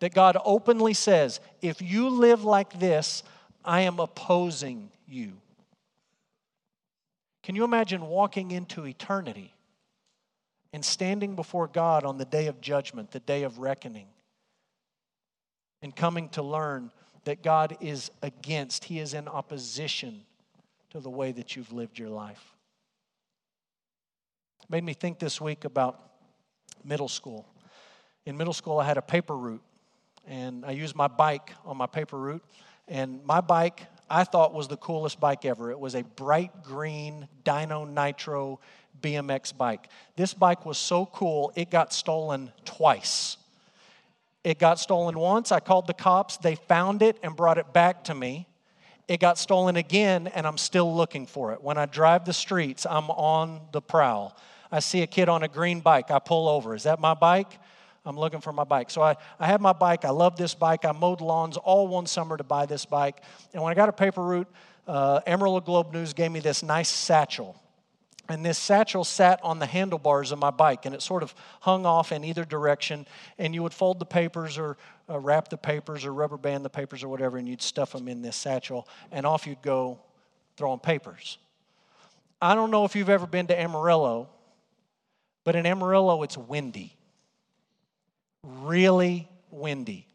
That 0.00 0.12
God 0.12 0.36
openly 0.44 0.94
says, 0.94 1.40
if 1.62 1.80
you 1.80 2.08
live 2.08 2.44
like 2.44 2.78
this, 2.78 3.22
I 3.64 3.82
am 3.82 4.00
opposing 4.00 4.90
you. 5.08 5.32
Can 7.42 7.54
you 7.54 7.64
imagine 7.64 8.06
walking 8.06 8.50
into 8.50 8.86
eternity 8.86 9.52
and 10.72 10.84
standing 10.84 11.36
before 11.36 11.68
God 11.68 12.04
on 12.04 12.18
the 12.18 12.24
day 12.24 12.46
of 12.46 12.60
judgment, 12.60 13.12
the 13.12 13.20
day 13.20 13.42
of 13.42 13.58
reckoning, 13.58 14.06
and 15.82 15.94
coming 15.94 16.28
to 16.30 16.42
learn 16.42 16.90
that 17.24 17.42
God 17.42 17.76
is 17.80 18.10
against, 18.22 18.84
He 18.84 18.98
is 18.98 19.14
in 19.14 19.28
opposition 19.28 20.22
to 20.90 21.00
the 21.00 21.10
way 21.10 21.32
that 21.32 21.54
you've 21.54 21.72
lived 21.72 21.98
your 21.98 22.08
life? 22.08 22.54
Made 24.68 24.84
me 24.84 24.94
think 24.94 25.18
this 25.18 25.40
week 25.40 25.64
about 25.64 26.00
middle 26.82 27.08
school. 27.08 27.46
In 28.24 28.36
middle 28.36 28.54
school, 28.54 28.78
I 28.78 28.86
had 28.86 28.96
a 28.96 29.02
paper 29.02 29.36
route, 29.36 29.62
and 30.26 30.64
I 30.64 30.72
used 30.72 30.96
my 30.96 31.08
bike 31.08 31.52
on 31.64 31.76
my 31.76 31.86
paper 31.86 32.18
route. 32.18 32.44
And 32.88 33.24
my 33.24 33.40
bike, 33.40 33.86
I 34.10 34.24
thought 34.24 34.52
was 34.52 34.68
the 34.68 34.76
coolest 34.76 35.20
bike 35.20 35.44
ever. 35.44 35.70
It 35.70 35.78
was 35.78 35.94
a 35.94 36.02
bright 36.02 36.62
green 36.62 37.28
Dyno 37.44 37.88
Nitro 37.88 38.60
BMX 39.00 39.56
bike. 39.56 39.88
This 40.16 40.34
bike 40.34 40.66
was 40.66 40.78
so 40.78 41.06
cool, 41.06 41.52
it 41.56 41.70
got 41.70 41.92
stolen 41.92 42.52
twice. 42.64 43.36
It 44.44 44.58
got 44.58 44.78
stolen 44.78 45.18
once. 45.18 45.50
I 45.52 45.60
called 45.60 45.86
the 45.86 45.94
cops. 45.94 46.36
They 46.36 46.54
found 46.54 47.00
it 47.00 47.18
and 47.22 47.34
brought 47.34 47.56
it 47.56 47.72
back 47.72 48.04
to 48.04 48.14
me. 48.14 48.46
It 49.08 49.18
got 49.18 49.38
stolen 49.38 49.76
again, 49.76 50.26
and 50.28 50.46
I'm 50.46 50.58
still 50.58 50.94
looking 50.94 51.26
for 51.26 51.52
it. 51.52 51.62
When 51.62 51.78
I 51.78 51.86
drive 51.86 52.26
the 52.26 52.32
streets, 52.34 52.86
I'm 52.88 53.10
on 53.10 53.60
the 53.72 53.80
prowl. 53.80 54.36
I 54.70 54.80
see 54.80 55.02
a 55.02 55.06
kid 55.06 55.28
on 55.30 55.42
a 55.42 55.48
green 55.48 55.80
bike. 55.80 56.10
I 56.10 56.18
pull 56.18 56.48
over. 56.48 56.74
Is 56.74 56.82
that 56.82 57.00
my 57.00 57.14
bike? 57.14 57.58
I'm 58.04 58.18
looking 58.18 58.40
for 58.40 58.52
my 58.52 58.64
bike. 58.64 58.90
So 58.90 59.02
I, 59.02 59.16
I 59.40 59.46
have 59.46 59.60
my 59.60 59.72
bike. 59.72 60.04
I 60.04 60.10
love 60.10 60.36
this 60.36 60.54
bike. 60.54 60.84
I 60.84 60.92
mowed 60.92 61.20
lawns 61.20 61.56
all 61.56 61.88
one 61.88 62.06
summer 62.06 62.36
to 62.36 62.44
buy 62.44 62.66
this 62.66 62.84
bike. 62.84 63.22
And 63.52 63.62
when 63.62 63.70
I 63.70 63.74
got 63.74 63.88
a 63.88 63.92
paper 63.92 64.22
route, 64.22 64.48
uh, 64.86 65.20
Amarillo 65.26 65.60
Globe 65.60 65.92
News 65.92 66.12
gave 66.12 66.30
me 66.30 66.40
this 66.40 66.62
nice 66.62 66.90
satchel. 66.90 67.60
And 68.28 68.44
this 68.44 68.58
satchel 68.58 69.04
sat 69.04 69.40
on 69.42 69.58
the 69.58 69.66
handlebars 69.66 70.32
of 70.32 70.38
my 70.38 70.50
bike, 70.50 70.86
and 70.86 70.94
it 70.94 71.02
sort 71.02 71.22
of 71.22 71.34
hung 71.60 71.84
off 71.84 72.10
in 72.10 72.24
either 72.24 72.44
direction. 72.44 73.06
And 73.38 73.54
you 73.54 73.62
would 73.62 73.74
fold 73.74 73.98
the 73.98 74.06
papers, 74.06 74.56
or 74.56 74.78
uh, 75.10 75.18
wrap 75.18 75.48
the 75.48 75.58
papers, 75.58 76.06
or 76.06 76.12
rubber 76.12 76.38
band 76.38 76.64
the 76.64 76.70
papers, 76.70 77.02
or 77.02 77.08
whatever, 77.08 77.36
and 77.36 77.46
you'd 77.46 77.60
stuff 77.60 77.92
them 77.92 78.08
in 78.08 78.22
this 78.22 78.36
satchel, 78.36 78.88
and 79.12 79.26
off 79.26 79.46
you'd 79.46 79.60
go 79.60 79.98
throwing 80.56 80.78
papers. 80.78 81.36
I 82.40 82.54
don't 82.54 82.70
know 82.70 82.84
if 82.84 82.96
you've 82.96 83.10
ever 83.10 83.26
been 83.26 83.46
to 83.48 83.58
Amarillo, 83.58 84.28
but 85.44 85.54
in 85.54 85.66
Amarillo, 85.66 86.22
it's 86.22 86.38
windy 86.38 86.96
really 88.44 89.28
windy. 89.50 90.06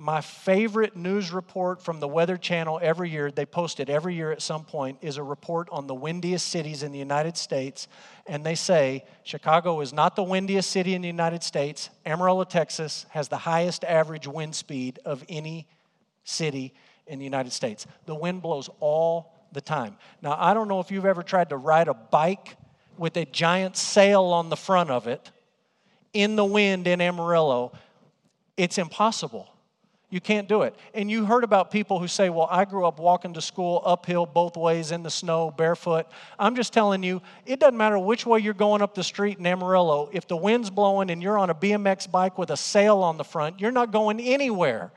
My 0.00 0.20
favorite 0.20 0.94
news 0.94 1.32
report 1.32 1.82
from 1.82 1.98
the 1.98 2.06
Weather 2.06 2.36
Channel 2.36 2.78
every 2.80 3.10
year, 3.10 3.32
they 3.32 3.44
post 3.44 3.80
it 3.80 3.90
every 3.90 4.14
year 4.14 4.30
at 4.30 4.40
some 4.40 4.64
point, 4.64 4.98
is 5.02 5.16
a 5.16 5.24
report 5.24 5.68
on 5.72 5.88
the 5.88 5.94
windiest 5.94 6.48
cities 6.50 6.84
in 6.84 6.92
the 6.92 6.98
United 7.00 7.36
States. 7.36 7.88
And 8.24 8.46
they 8.46 8.54
say 8.54 9.04
Chicago 9.24 9.80
is 9.80 9.92
not 9.92 10.14
the 10.14 10.22
windiest 10.22 10.70
city 10.70 10.94
in 10.94 11.02
the 11.02 11.08
United 11.08 11.42
States. 11.42 11.90
Amarillo, 12.06 12.44
Texas 12.44 13.06
has 13.10 13.26
the 13.26 13.38
highest 13.38 13.82
average 13.82 14.28
wind 14.28 14.54
speed 14.54 15.00
of 15.04 15.24
any 15.28 15.66
city 16.22 16.74
in 17.08 17.18
the 17.18 17.24
United 17.24 17.52
States. 17.52 17.84
The 18.06 18.14
wind 18.14 18.40
blows 18.40 18.70
all 18.78 19.34
the 19.50 19.60
time. 19.60 19.96
Now, 20.22 20.36
I 20.38 20.54
don't 20.54 20.68
know 20.68 20.78
if 20.78 20.92
you've 20.92 21.06
ever 21.06 21.24
tried 21.24 21.48
to 21.48 21.56
ride 21.56 21.88
a 21.88 21.94
bike 21.94 22.56
with 22.96 23.16
a 23.16 23.24
giant 23.24 23.76
sail 23.76 24.26
on 24.26 24.48
the 24.48 24.56
front 24.56 24.90
of 24.90 25.08
it 25.08 25.28
in 26.12 26.36
the 26.36 26.44
wind 26.44 26.86
in 26.86 27.00
Amarillo, 27.00 27.72
it's 28.56 28.78
impossible. 28.78 29.48
You 30.10 30.22
can't 30.22 30.48
do 30.48 30.62
it. 30.62 30.74
And 30.94 31.10
you 31.10 31.26
heard 31.26 31.44
about 31.44 31.70
people 31.70 31.98
who 31.98 32.08
say, 32.08 32.30
Well, 32.30 32.48
I 32.50 32.64
grew 32.64 32.86
up 32.86 32.98
walking 32.98 33.34
to 33.34 33.42
school 33.42 33.82
uphill 33.84 34.24
both 34.24 34.56
ways 34.56 34.90
in 34.90 35.02
the 35.02 35.10
snow, 35.10 35.50
barefoot. 35.50 36.06
I'm 36.38 36.56
just 36.56 36.72
telling 36.72 37.02
you, 37.02 37.20
it 37.44 37.60
doesn't 37.60 37.76
matter 37.76 37.98
which 37.98 38.24
way 38.24 38.38
you're 38.38 38.54
going 38.54 38.80
up 38.80 38.94
the 38.94 39.04
street 39.04 39.38
in 39.38 39.46
Amarillo. 39.46 40.08
If 40.12 40.26
the 40.26 40.36
wind's 40.36 40.70
blowing 40.70 41.10
and 41.10 41.22
you're 41.22 41.38
on 41.38 41.50
a 41.50 41.54
BMX 41.54 42.10
bike 42.10 42.38
with 42.38 42.50
a 42.50 42.56
sail 42.56 42.98
on 42.98 43.18
the 43.18 43.24
front, 43.24 43.60
you're 43.60 43.70
not 43.70 43.92
going 43.92 44.18
anywhere. 44.18 44.92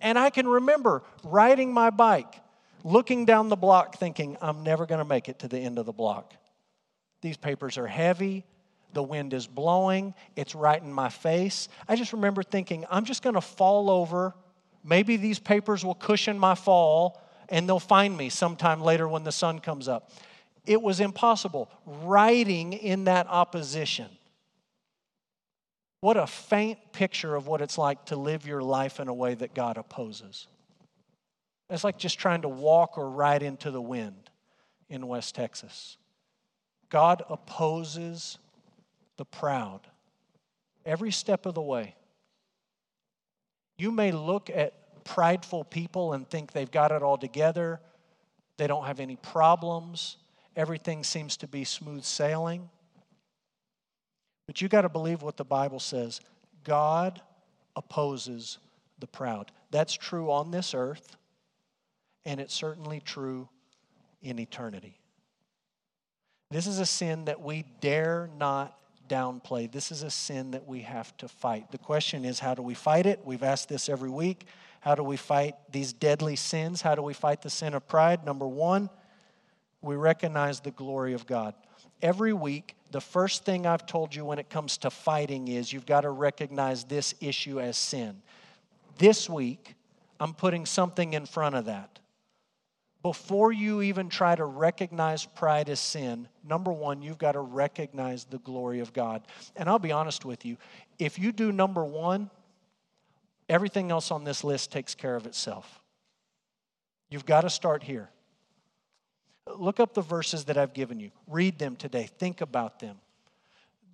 And 0.00 0.16
I 0.16 0.30
can 0.30 0.46
remember 0.46 1.02
riding 1.24 1.72
my 1.72 1.90
bike, 1.90 2.40
looking 2.84 3.24
down 3.24 3.48
the 3.48 3.56
block, 3.56 3.98
thinking, 3.98 4.36
I'm 4.40 4.62
never 4.62 4.86
going 4.86 5.00
to 5.00 5.04
make 5.04 5.28
it 5.28 5.40
to 5.40 5.48
the 5.48 5.58
end 5.58 5.78
of 5.78 5.86
the 5.86 5.92
block. 5.92 6.34
These 7.20 7.36
papers 7.36 7.78
are 7.78 7.86
heavy, 7.88 8.44
the 8.92 9.02
wind 9.02 9.34
is 9.34 9.46
blowing, 9.46 10.14
it's 10.36 10.54
right 10.54 10.80
in 10.80 10.92
my 10.92 11.08
face. 11.08 11.68
I 11.88 11.96
just 11.96 12.12
remember 12.12 12.42
thinking, 12.42 12.84
I'm 12.90 13.04
just 13.04 13.22
going 13.22 13.34
to 13.34 13.40
fall 13.40 13.90
over. 13.90 14.34
Maybe 14.84 15.16
these 15.16 15.38
papers 15.38 15.84
will 15.84 15.94
cushion 15.94 16.38
my 16.38 16.54
fall 16.54 17.20
and 17.48 17.68
they'll 17.68 17.78
find 17.78 18.16
me 18.16 18.28
sometime 18.28 18.80
later 18.80 19.06
when 19.08 19.24
the 19.24 19.32
sun 19.32 19.58
comes 19.58 19.88
up. 19.88 20.10
It 20.64 20.82
was 20.82 21.00
impossible. 21.00 21.70
Riding 21.84 22.72
in 22.72 23.04
that 23.04 23.26
opposition. 23.28 24.08
What 26.00 26.16
a 26.16 26.26
faint 26.26 26.78
picture 26.92 27.34
of 27.34 27.46
what 27.46 27.60
it's 27.60 27.78
like 27.78 28.04
to 28.06 28.16
live 28.16 28.46
your 28.46 28.62
life 28.62 29.00
in 29.00 29.08
a 29.08 29.14
way 29.14 29.34
that 29.34 29.54
God 29.54 29.76
opposes. 29.76 30.46
It's 31.68 31.84
like 31.84 31.98
just 31.98 32.18
trying 32.18 32.42
to 32.42 32.48
walk 32.48 32.96
or 32.96 33.10
ride 33.10 33.42
into 33.42 33.70
the 33.70 33.80
wind 33.80 34.30
in 34.88 35.06
West 35.06 35.34
Texas. 35.34 35.96
God 36.90 37.22
opposes 37.28 38.38
the 39.16 39.24
proud 39.24 39.80
every 40.86 41.10
step 41.10 41.44
of 41.44 41.54
the 41.54 41.60
way. 41.60 41.94
You 43.76 43.90
may 43.90 44.12
look 44.12 44.48
at 44.48 45.04
prideful 45.04 45.64
people 45.64 46.14
and 46.14 46.28
think 46.30 46.52
they've 46.52 46.70
got 46.70 46.92
it 46.92 47.02
all 47.02 47.18
together, 47.18 47.80
they 48.56 48.66
don't 48.66 48.86
have 48.86 49.00
any 49.00 49.16
problems, 49.16 50.16
everything 50.54 51.04
seems 51.04 51.36
to 51.38 51.48
be 51.48 51.64
smooth 51.64 52.04
sailing. 52.04 52.70
But 54.46 54.62
you 54.62 54.68
got 54.68 54.82
to 54.82 54.88
believe 54.88 55.22
what 55.22 55.36
the 55.36 55.44
Bible 55.44 55.80
says 55.80 56.20
God 56.64 57.20
opposes 57.74 58.58
the 58.98 59.06
proud. 59.06 59.52
That's 59.70 59.92
true 59.92 60.30
on 60.30 60.50
this 60.50 60.72
earth, 60.72 61.16
and 62.24 62.40
it's 62.40 62.54
certainly 62.54 63.00
true 63.00 63.48
in 64.22 64.38
eternity. 64.38 64.98
This 66.50 66.66
is 66.66 66.78
a 66.78 66.86
sin 66.86 67.24
that 67.26 67.42
we 67.42 67.64
dare 67.80 68.30
not 68.38 68.78
downplay. 69.08 69.70
This 69.70 69.90
is 69.90 70.02
a 70.02 70.10
sin 70.10 70.50
that 70.52 70.66
we 70.66 70.80
have 70.80 71.16
to 71.18 71.28
fight. 71.28 71.70
The 71.70 71.78
question 71.78 72.24
is, 72.24 72.38
how 72.38 72.54
do 72.54 72.62
we 72.62 72.74
fight 72.74 73.06
it? 73.06 73.20
We've 73.24 73.42
asked 73.42 73.68
this 73.68 73.88
every 73.88 74.10
week. 74.10 74.46
How 74.80 74.94
do 74.94 75.02
we 75.02 75.16
fight 75.16 75.54
these 75.70 75.92
deadly 75.92 76.36
sins? 76.36 76.82
How 76.82 76.94
do 76.94 77.02
we 77.02 77.14
fight 77.14 77.42
the 77.42 77.50
sin 77.50 77.74
of 77.74 77.86
pride? 77.88 78.24
Number 78.24 78.46
one, 78.46 78.90
we 79.82 79.96
recognize 79.96 80.60
the 80.60 80.70
glory 80.70 81.12
of 81.12 81.26
God. 81.26 81.54
Every 82.02 82.32
week, 82.32 82.76
the 82.90 83.00
first 83.00 83.44
thing 83.44 83.66
I've 83.66 83.86
told 83.86 84.14
you 84.14 84.24
when 84.24 84.38
it 84.38 84.48
comes 84.48 84.78
to 84.78 84.90
fighting 84.90 85.48
is 85.48 85.72
you've 85.72 85.86
got 85.86 86.02
to 86.02 86.10
recognize 86.10 86.84
this 86.84 87.14
issue 87.20 87.60
as 87.60 87.76
sin. 87.76 88.22
This 88.98 89.28
week, 89.28 89.74
I'm 90.20 90.34
putting 90.34 90.66
something 90.66 91.14
in 91.14 91.26
front 91.26 91.54
of 91.54 91.66
that 91.66 91.98
before 93.06 93.52
you 93.52 93.82
even 93.82 94.08
try 94.08 94.34
to 94.34 94.44
recognize 94.44 95.24
pride 95.24 95.68
as 95.68 95.78
sin, 95.78 96.26
number 96.46 96.72
one, 96.72 97.02
you've 97.02 97.18
got 97.18 97.32
to 97.32 97.40
recognize 97.40 98.24
the 98.24 98.38
glory 98.38 98.80
of 98.80 98.92
God. 98.92 99.22
And 99.56 99.68
I'll 99.68 99.78
be 99.78 99.92
honest 99.92 100.24
with 100.24 100.44
you, 100.44 100.56
if 100.98 101.18
you 101.18 101.32
do 101.32 101.52
number 101.52 101.84
one, 101.84 102.30
everything 103.48 103.90
else 103.90 104.10
on 104.10 104.24
this 104.24 104.44
list 104.44 104.72
takes 104.72 104.94
care 104.94 105.16
of 105.16 105.26
itself. 105.26 105.80
You've 107.10 107.26
got 107.26 107.42
to 107.42 107.50
start 107.50 107.82
here. 107.82 108.08
Look 109.56 109.78
up 109.78 109.94
the 109.94 110.02
verses 110.02 110.46
that 110.46 110.56
I've 110.56 110.72
given 110.74 110.98
you, 110.98 111.10
read 111.28 111.58
them 111.58 111.76
today, 111.76 112.08
think 112.18 112.40
about 112.40 112.80
them. 112.80 112.96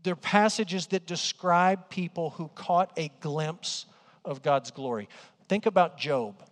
They're 0.03 0.17
passages 0.17 0.87
that 0.88 1.07
describe 1.07 1.88
people 1.88 2.31
who 2.31 2.49
caught 2.55 2.91
a 2.97 3.11
glimpse 3.21 3.87
of 4.25 4.43
God's 4.43 4.71
glory. 4.71 5.09
Think 5.49 5.67
about 5.67 5.99
Job. 5.99 6.43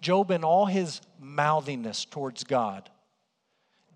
Job 0.00 0.30
in 0.30 0.44
all 0.44 0.66
his 0.66 1.00
mouthiness 1.18 2.04
towards 2.04 2.44
God. 2.44 2.90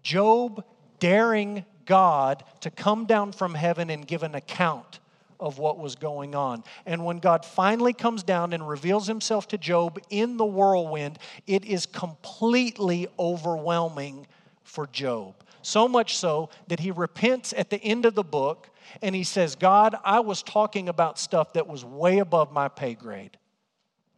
Job 0.03 0.65
daring 0.99 1.65
God 1.85 2.45
to 2.61 2.71
come 2.71 3.07
down 3.07 3.33
from 3.33 3.55
heaven 3.55 3.91
and 3.91 4.07
give 4.07 4.23
an 4.23 4.35
account 4.35 5.01
of 5.41 5.59
what 5.59 5.79
was 5.79 5.95
going 5.95 6.35
on. 6.35 6.65
And 6.85 7.05
when 7.05 7.19
God 7.19 7.45
finally 7.45 7.93
comes 7.93 8.23
down 8.23 8.53
and 8.53 8.69
reveals 8.69 9.07
himself 9.07 9.49
to 9.49 9.59
Job 9.59 9.99
in 10.11 10.37
the 10.37 10.45
whirlwind, 10.45 11.19
it 11.47 11.65
is 11.65 11.87
completely 11.87 13.07
overwhelming 13.19 14.27
for 14.65 14.87
Job. 14.89 15.35
So 15.63 15.89
much 15.89 16.17
so 16.17 16.51
that 16.69 16.81
he 16.81 16.91
repents 16.91 17.55
at 17.57 17.71
the 17.71 17.83
end 17.83 18.05
of 18.05 18.15
the 18.15 18.25
book 18.25 18.71
and 19.03 19.15
he 19.15 19.25
says, 19.25 19.55
God, 19.55 19.95
I 20.05 20.21
was 20.21 20.43
talking 20.43 20.89
about 20.89 21.19
stuff 21.19 21.53
that 21.53 21.67
was 21.67 21.85
way 21.85 22.19
above 22.19 22.53
my 22.53 22.69
pay 22.69 22.95
grade, 22.95 23.37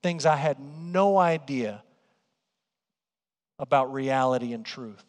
things 0.02 0.26
I 0.26 0.36
had 0.36 0.58
no 0.60 1.18
idea 1.18 1.82
about 3.58 3.92
reality 3.92 4.52
and 4.52 4.64
truth. 4.64 5.04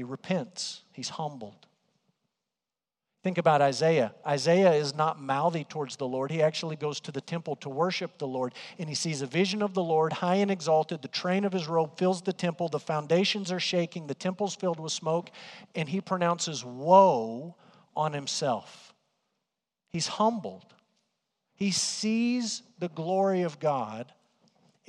He 0.00 0.04
repents, 0.04 0.80
he's 0.92 1.10
humbled. 1.10 1.66
Think 3.22 3.36
about 3.36 3.60
Isaiah. 3.60 4.14
Isaiah 4.26 4.72
is 4.72 4.94
not 4.94 5.20
mouthy 5.20 5.62
towards 5.62 5.96
the 5.96 6.08
Lord. 6.08 6.30
He 6.30 6.42
actually 6.42 6.76
goes 6.76 7.00
to 7.00 7.12
the 7.12 7.20
temple 7.20 7.54
to 7.56 7.68
worship 7.68 8.16
the 8.16 8.26
Lord, 8.26 8.54
and 8.78 8.88
he 8.88 8.94
sees 8.94 9.20
a 9.20 9.26
vision 9.26 9.60
of 9.60 9.74
the 9.74 9.82
Lord, 9.82 10.14
high 10.14 10.36
and 10.36 10.50
exalted. 10.50 11.02
The 11.02 11.08
train 11.08 11.44
of 11.44 11.52
his 11.52 11.68
robe 11.68 11.98
fills 11.98 12.22
the 12.22 12.32
temple, 12.32 12.70
the 12.70 12.78
foundations 12.78 13.52
are 13.52 13.60
shaking, 13.60 14.06
the 14.06 14.14
temple's 14.14 14.54
filled 14.54 14.80
with 14.80 14.92
smoke, 14.92 15.30
and 15.74 15.86
he 15.86 16.00
pronounces 16.00 16.64
woe 16.64 17.56
on 17.94 18.14
himself. 18.14 18.94
He's 19.90 20.06
humbled. 20.06 20.72
He 21.56 21.72
sees 21.72 22.62
the 22.78 22.88
glory 22.88 23.42
of 23.42 23.60
God 23.60 24.14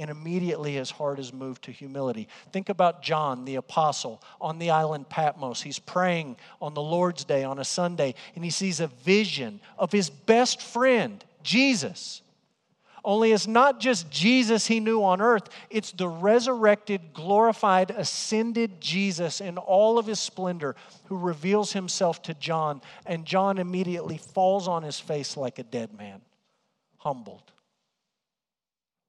and 0.02 0.10
immediately 0.10 0.74
his 0.74 0.90
heart 0.90 1.20
is 1.20 1.32
moved 1.32 1.64
to 1.64 1.72
humility. 1.72 2.28
Think 2.52 2.70
about 2.70 3.04
John, 3.04 3.46
the 3.46 3.56
apostle, 3.56 4.22
on 4.42 4.58
the 4.58 4.72
island 4.72 5.10
Patmos. 5.10 5.62
He's 5.62 5.80
praying 5.80 6.38
on 6.60 6.74
the 6.74 6.82
Lord's 6.82 7.24
Day, 7.24 7.44
on 7.44 7.60
a 7.60 7.64
Sunday, 7.64 8.16
and 8.36 8.44
he 8.44 8.50
sees 8.50 8.80
a 8.80 8.88
vision 8.88 9.60
of 9.78 9.92
his 9.92 10.10
best 10.10 10.62
friend, 10.62 11.24
Jesus. 11.44 12.24
Only 13.06 13.32
it's 13.32 13.48
not 13.48 13.80
just 13.80 14.10
Jesus 14.12 14.68
he 14.68 14.80
knew 14.80 15.04
on 15.04 15.22
earth, 15.22 15.50
it's 15.70 15.92
the 15.92 16.08
resurrected, 16.10 17.14
glorified, 17.14 17.92
ascended 17.92 18.82
Jesus 18.82 19.40
in 19.40 19.58
all 19.58 20.00
of 20.00 20.08
his 20.08 20.20
splendor 20.20 20.76
who 21.06 21.18
reveals 21.18 21.74
himself 21.74 22.22
to 22.24 22.34
John. 22.36 22.82
And 23.06 23.26
John 23.26 23.60
immediately 23.60 24.18
falls 24.18 24.68
on 24.68 24.84
his 24.84 25.00
face 25.00 25.38
like 25.38 25.60
a 25.60 25.64
dead 25.64 25.98
man, 25.98 26.22
humbled 26.98 27.51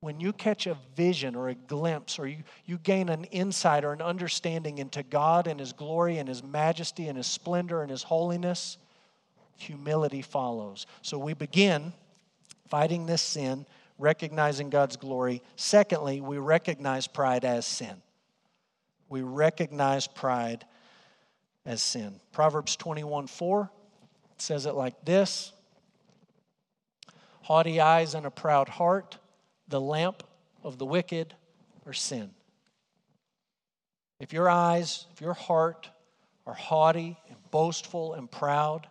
when 0.02 0.18
you 0.18 0.32
catch 0.32 0.66
a 0.66 0.76
vision 0.96 1.36
or 1.36 1.48
a 1.48 1.54
glimpse 1.54 2.18
or 2.18 2.26
you, 2.26 2.38
you 2.66 2.76
gain 2.76 3.08
an 3.08 3.22
insight 3.26 3.84
or 3.84 3.92
an 3.92 4.02
understanding 4.02 4.78
into 4.78 5.04
God 5.04 5.46
and 5.46 5.60
His 5.60 5.72
glory 5.72 6.18
and 6.18 6.28
His 6.28 6.42
majesty 6.42 7.06
and 7.06 7.16
His 7.16 7.28
splendor 7.28 7.82
and 7.82 7.90
His 7.90 8.02
holiness, 8.02 8.78
humility 9.56 10.20
follows. 10.20 10.86
So 11.02 11.18
we 11.18 11.34
begin 11.34 11.92
fighting 12.68 13.06
this 13.06 13.22
sin, 13.22 13.64
recognizing 13.96 14.70
God's 14.70 14.96
glory. 14.96 15.40
Secondly, 15.54 16.20
we 16.20 16.36
recognize 16.36 17.06
pride 17.06 17.44
as 17.44 17.64
sin. 17.64 18.02
We 19.08 19.22
recognize 19.22 20.08
pride 20.08 20.64
as 21.64 21.80
sin. 21.80 22.18
Proverbs 22.32 22.74
21 22.74 23.28
4 23.28 23.70
says 24.36 24.66
it 24.66 24.74
like 24.74 25.04
this 25.04 25.52
Haughty 27.42 27.80
eyes 27.80 28.16
and 28.16 28.26
a 28.26 28.30
proud 28.32 28.68
heart 28.68 29.18
the 29.68 29.80
lamp 29.80 30.22
of 30.62 30.78
the 30.78 30.86
wicked 30.86 31.34
or 31.86 31.92
sin. 31.92 32.30
If 34.20 34.32
your 34.32 34.48
eyes, 34.48 35.06
if 35.12 35.20
your 35.20 35.34
heart 35.34 35.90
are 36.46 36.54
haughty 36.54 37.18
and 37.28 37.36
boastful 37.50 38.14
and 38.14 38.30
proud, 38.30 38.86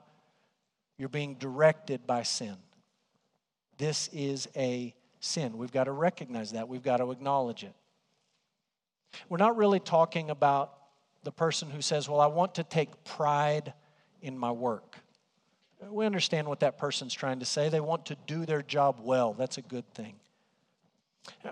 you're 0.98 1.10
being 1.10 1.36
directed 1.36 2.06
by 2.06 2.24
sin. 2.24 2.56
This 3.78 4.10
is 4.14 4.48
a 4.56 4.94
sin. 5.20 5.58
We've 5.58 5.72
got 5.72 5.86
to 5.86 5.92
recognize 5.92 6.52
that. 6.52 6.68
We've 6.68 6.84
got 6.84 6.98
to 6.98 7.12
acknowledge 7.12 7.64
it. 7.64 7.74
We're 9.30 9.38
not 9.38 9.58
really 9.58 9.80
talking 9.80 10.30
about 10.30 10.74
the 11.24 11.32
person 11.32 11.70
who 11.70 11.82
says, 11.82 12.08
Well, 12.08 12.20
I 12.20 12.28
want 12.28 12.56
to 12.56 12.64
take 12.64 13.04
pride 13.04 13.74
in 14.22 14.38
my 14.38 14.52
work. 14.52 14.98
We 15.90 16.06
understand 16.06 16.48
what 16.48 16.60
that 16.60 16.78
person's 16.78 17.14
trying 17.14 17.40
to 17.40 17.46
say. 17.46 17.70
They 17.70 17.80
want 17.80 18.06
to 18.08 18.18
do 18.28 18.46
their 18.46 18.62
job 18.62 19.00
well. 19.02 19.34
That's 19.34 19.58
a 19.58 19.62
good 19.64 19.92
thing. 19.94 20.16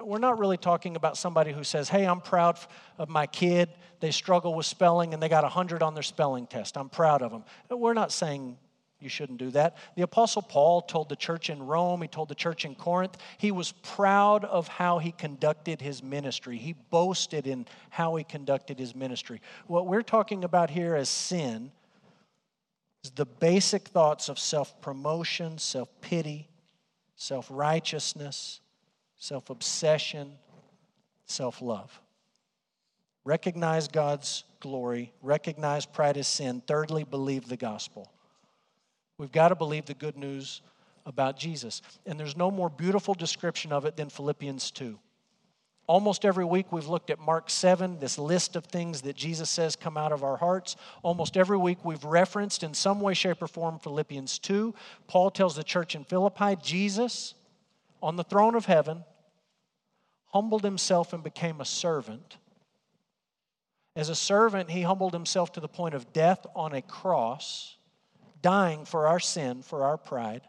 We're 0.02 0.20
not 0.20 0.40
really 0.40 0.58
talking 0.58 0.96
about 0.96 1.18
somebody 1.18 1.52
who 1.52 1.64
says, 1.64 1.90
Hey, 1.90 2.06
I'm 2.06 2.22
proud 2.22 2.60
of 2.98 3.10
my 3.10 3.28
kid. 3.28 3.70
They 4.00 4.12
struggle 4.12 4.54
with 4.56 4.66
spelling 4.66 5.14
and 5.14 5.22
they 5.22 5.30
got 5.30 5.44
100 5.44 5.84
on 5.84 5.94
their 5.94 6.04
spelling 6.04 6.48
test. 6.48 6.78
I'm 6.78 6.90
proud 6.90 7.22
of 7.22 7.32
them. 7.32 7.44
We're 7.70 7.94
not 7.94 8.12
saying 8.12 8.58
you 9.00 9.10
shouldn't 9.10 9.40
do 9.40 9.52
that. 9.52 9.78
The 9.96 10.02
Apostle 10.02 10.42
Paul 10.42 10.82
told 10.82 11.08
the 11.10 11.16
church 11.16 11.50
in 11.50 11.66
Rome, 11.66 12.02
he 12.02 12.08
told 12.08 12.28
the 12.28 12.36
church 12.36 12.66
in 12.66 12.76
Corinth, 12.76 13.18
he 13.38 13.52
was 13.52 13.72
proud 13.72 14.44
of 14.46 14.68
how 14.68 14.98
he 15.00 15.12
conducted 15.12 15.82
his 15.82 16.04
ministry. 16.04 16.58
He 16.58 16.74
boasted 16.74 17.48
in 17.48 17.66
how 17.90 18.16
he 18.16 18.24
conducted 18.24 18.78
his 18.78 18.96
ministry. 18.96 19.42
What 19.68 19.88
we're 19.88 20.02
talking 20.02 20.44
about 20.44 20.70
here 20.70 20.96
as 20.96 21.08
sin 21.08 21.72
is 23.04 23.12
the 23.12 23.26
basic 23.26 23.88
thoughts 23.88 24.28
of 24.28 24.38
self 24.38 24.82
promotion, 24.82 25.58
self 25.58 25.90
pity, 26.02 26.50
self 27.16 27.48
righteousness 27.50 28.60
self 29.20 29.50
obsession, 29.50 30.32
self 31.26 31.62
love. 31.62 32.02
Recognize 33.26 33.88
God's 33.88 34.46
glory, 34.60 35.14
recognize 35.22 35.86
pride 35.86 36.18
as 36.18 36.28
sin. 36.28 36.64
Thirdly, 36.66 37.04
believe 37.04 37.48
the 37.48 37.58
gospel. 37.58 38.12
We've 39.18 39.32
got 39.32 39.50
to 39.50 39.56
believe 39.56 39.86
the 39.86 39.94
good 39.94 40.18
news 40.18 40.62
about 41.06 41.38
Jesus. 41.38 41.82
And 42.06 42.20
there's 42.20 42.38
no 42.38 42.50
more 42.50 42.70
beautiful 42.70 43.14
description 43.14 43.72
of 43.72 43.86
it 43.86 43.98
than 43.98 44.10
Philippians 44.10 44.72
2. 44.72 44.98
Almost 45.88 46.24
every 46.24 46.46
week 46.46 46.72
we've 46.72 46.88
looked 46.88 47.10
at 47.10 47.20
Mark 47.20 47.50
7, 47.50 48.00
this 48.00 48.20
list 48.20 48.56
of 48.56 48.66
things 48.66 49.02
that 49.02 49.16
Jesus 49.16 49.50
says 49.50 49.76
come 49.76 49.98
out 49.98 50.12
of 50.12 50.24
our 50.24 50.38
hearts. 50.38 50.76
Almost 51.02 51.36
every 51.36 51.58
week 51.58 51.84
we've 51.84 52.04
referenced 52.06 52.64
in 52.64 52.76
some 52.76 53.02
way, 53.02 53.16
shape, 53.16 53.42
or 53.42 53.48
form 53.48 53.80
Philippians 53.80 54.38
2. 54.40 54.74
Paul 55.08 55.32
tells 55.32 55.56
the 55.56 55.64
church 55.64 55.96
in 55.96 56.04
Philippi, 56.04 56.56
Jesus 56.62 57.34
on 58.02 58.16
the 58.16 58.24
throne 58.24 58.56
of 58.56 58.66
heaven, 58.66 59.04
humbled 60.28 60.64
himself 60.64 61.14
and 61.14 61.24
became 61.24 61.60
a 61.60 61.66
servant. 61.66 62.38
As 63.96 64.10
a 64.10 64.16
servant, 64.16 64.70
he 64.70 64.84
humbled 64.84 65.14
himself 65.14 65.52
to 65.54 65.60
the 65.60 65.68
point 65.68 65.96
of 65.96 66.14
death 66.14 66.46
on 66.56 66.74
a 66.74 66.82
cross, 66.82 67.76
dying 68.42 68.86
for 68.86 69.08
our 69.08 69.20
sin, 69.20 69.62
for 69.62 69.84
our 69.84 69.98
pride. 69.98 70.42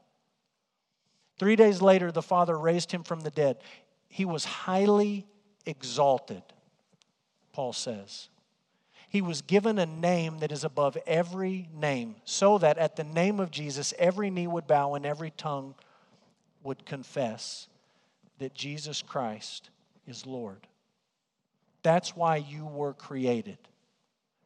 Three 1.39 1.57
days 1.57 1.81
later, 1.81 2.13
the 2.13 2.23
Father 2.23 2.57
raised 2.57 2.93
him 2.93 3.03
from 3.03 3.21
the 3.21 3.31
dead. 3.31 3.59
He 4.09 4.25
was 4.25 4.45
highly 4.45 5.27
exalted, 5.65 6.43
Paul 7.53 7.73
says. 7.73 8.29
He 9.09 9.23
was 9.23 9.43
given 9.43 9.79
a 9.79 9.87
name 9.87 10.39
that 10.39 10.53
is 10.53 10.63
above 10.63 10.97
every 11.07 11.69
name, 11.75 12.17
so 12.25 12.59
that 12.59 12.79
at 12.79 12.95
the 12.95 13.05
name 13.05 13.41
of 13.41 13.51
Jesus, 13.51 13.93
every 13.99 14.31
knee 14.31 14.47
would 14.47 14.67
bow 14.69 14.95
and 14.95 15.05
every 15.05 15.31
tongue 15.31 15.75
would 16.63 16.85
confess 16.85 17.69
that 18.39 18.55
Jesus 18.55 19.03
Christ 19.03 19.71
is 20.07 20.27
Lord. 20.27 20.67
That's 21.83 22.17
why 22.17 22.37
you 22.37 22.67
were 22.67 22.93
created, 22.93 23.59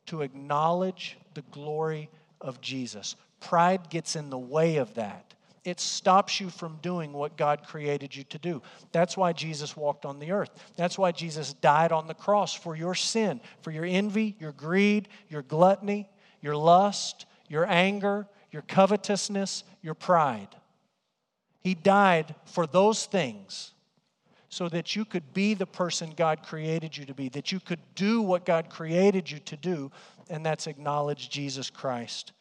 to 0.06 0.22
acknowledge 0.22 1.16
the 1.34 1.42
glory 1.50 2.10
of 2.40 2.60
Jesus. 2.60 3.16
Pride 3.40 3.90
gets 3.90 4.16
in 4.16 4.30
the 4.30 4.38
way 4.38 4.76
of 4.76 4.94
that. 4.94 5.34
It 5.64 5.80
stops 5.80 6.40
you 6.40 6.50
from 6.50 6.78
doing 6.82 7.12
what 7.12 7.38
God 7.38 7.62
created 7.66 8.14
you 8.14 8.24
to 8.24 8.38
do. 8.38 8.60
That's 8.92 9.16
why 9.16 9.32
Jesus 9.32 9.76
walked 9.76 10.04
on 10.04 10.18
the 10.18 10.30
earth. 10.30 10.50
That's 10.76 10.98
why 10.98 11.10
Jesus 11.12 11.54
died 11.54 11.90
on 11.90 12.06
the 12.06 12.14
cross 12.14 12.52
for 12.52 12.76
your 12.76 12.94
sin, 12.94 13.40
for 13.62 13.70
your 13.70 13.86
envy, 13.86 14.36
your 14.38 14.52
greed, 14.52 15.08
your 15.30 15.42
gluttony, 15.42 16.10
your 16.42 16.54
lust, 16.54 17.24
your 17.48 17.66
anger, 17.66 18.26
your 18.50 18.62
covetousness, 18.62 19.64
your 19.82 19.94
pride. 19.94 20.48
He 21.64 21.74
died 21.74 22.34
for 22.44 22.66
those 22.66 23.06
things 23.06 23.72
so 24.50 24.68
that 24.68 24.94
you 24.94 25.06
could 25.06 25.32
be 25.32 25.54
the 25.54 25.66
person 25.66 26.12
God 26.14 26.42
created 26.42 26.96
you 26.96 27.06
to 27.06 27.14
be, 27.14 27.30
that 27.30 27.50
you 27.50 27.58
could 27.58 27.80
do 27.94 28.20
what 28.20 28.44
God 28.44 28.68
created 28.68 29.28
you 29.30 29.40
to 29.40 29.56
do, 29.56 29.90
and 30.28 30.44
that's 30.44 30.66
acknowledge 30.66 31.30
Jesus 31.30 31.70
Christ 31.70 32.32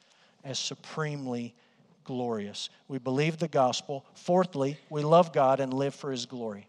as 0.43 0.59
supremely 0.59 1.55
glorious. 2.03 2.69
We 2.89 2.99
believe 2.99 3.37
the 3.37 3.47
gospel. 3.47 4.05
Fourthly, 4.13 4.77
we 4.89 5.03
love 5.03 5.31
God 5.31 5.61
and 5.61 5.73
live 5.73 5.95
for 5.95 6.11
his 6.11 6.25
glory. 6.25 6.67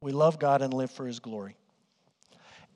We 0.00 0.10
love 0.10 0.40
God 0.40 0.62
and 0.62 0.74
live 0.74 0.90
for 0.90 1.06
his 1.06 1.20
glory. 1.20 1.56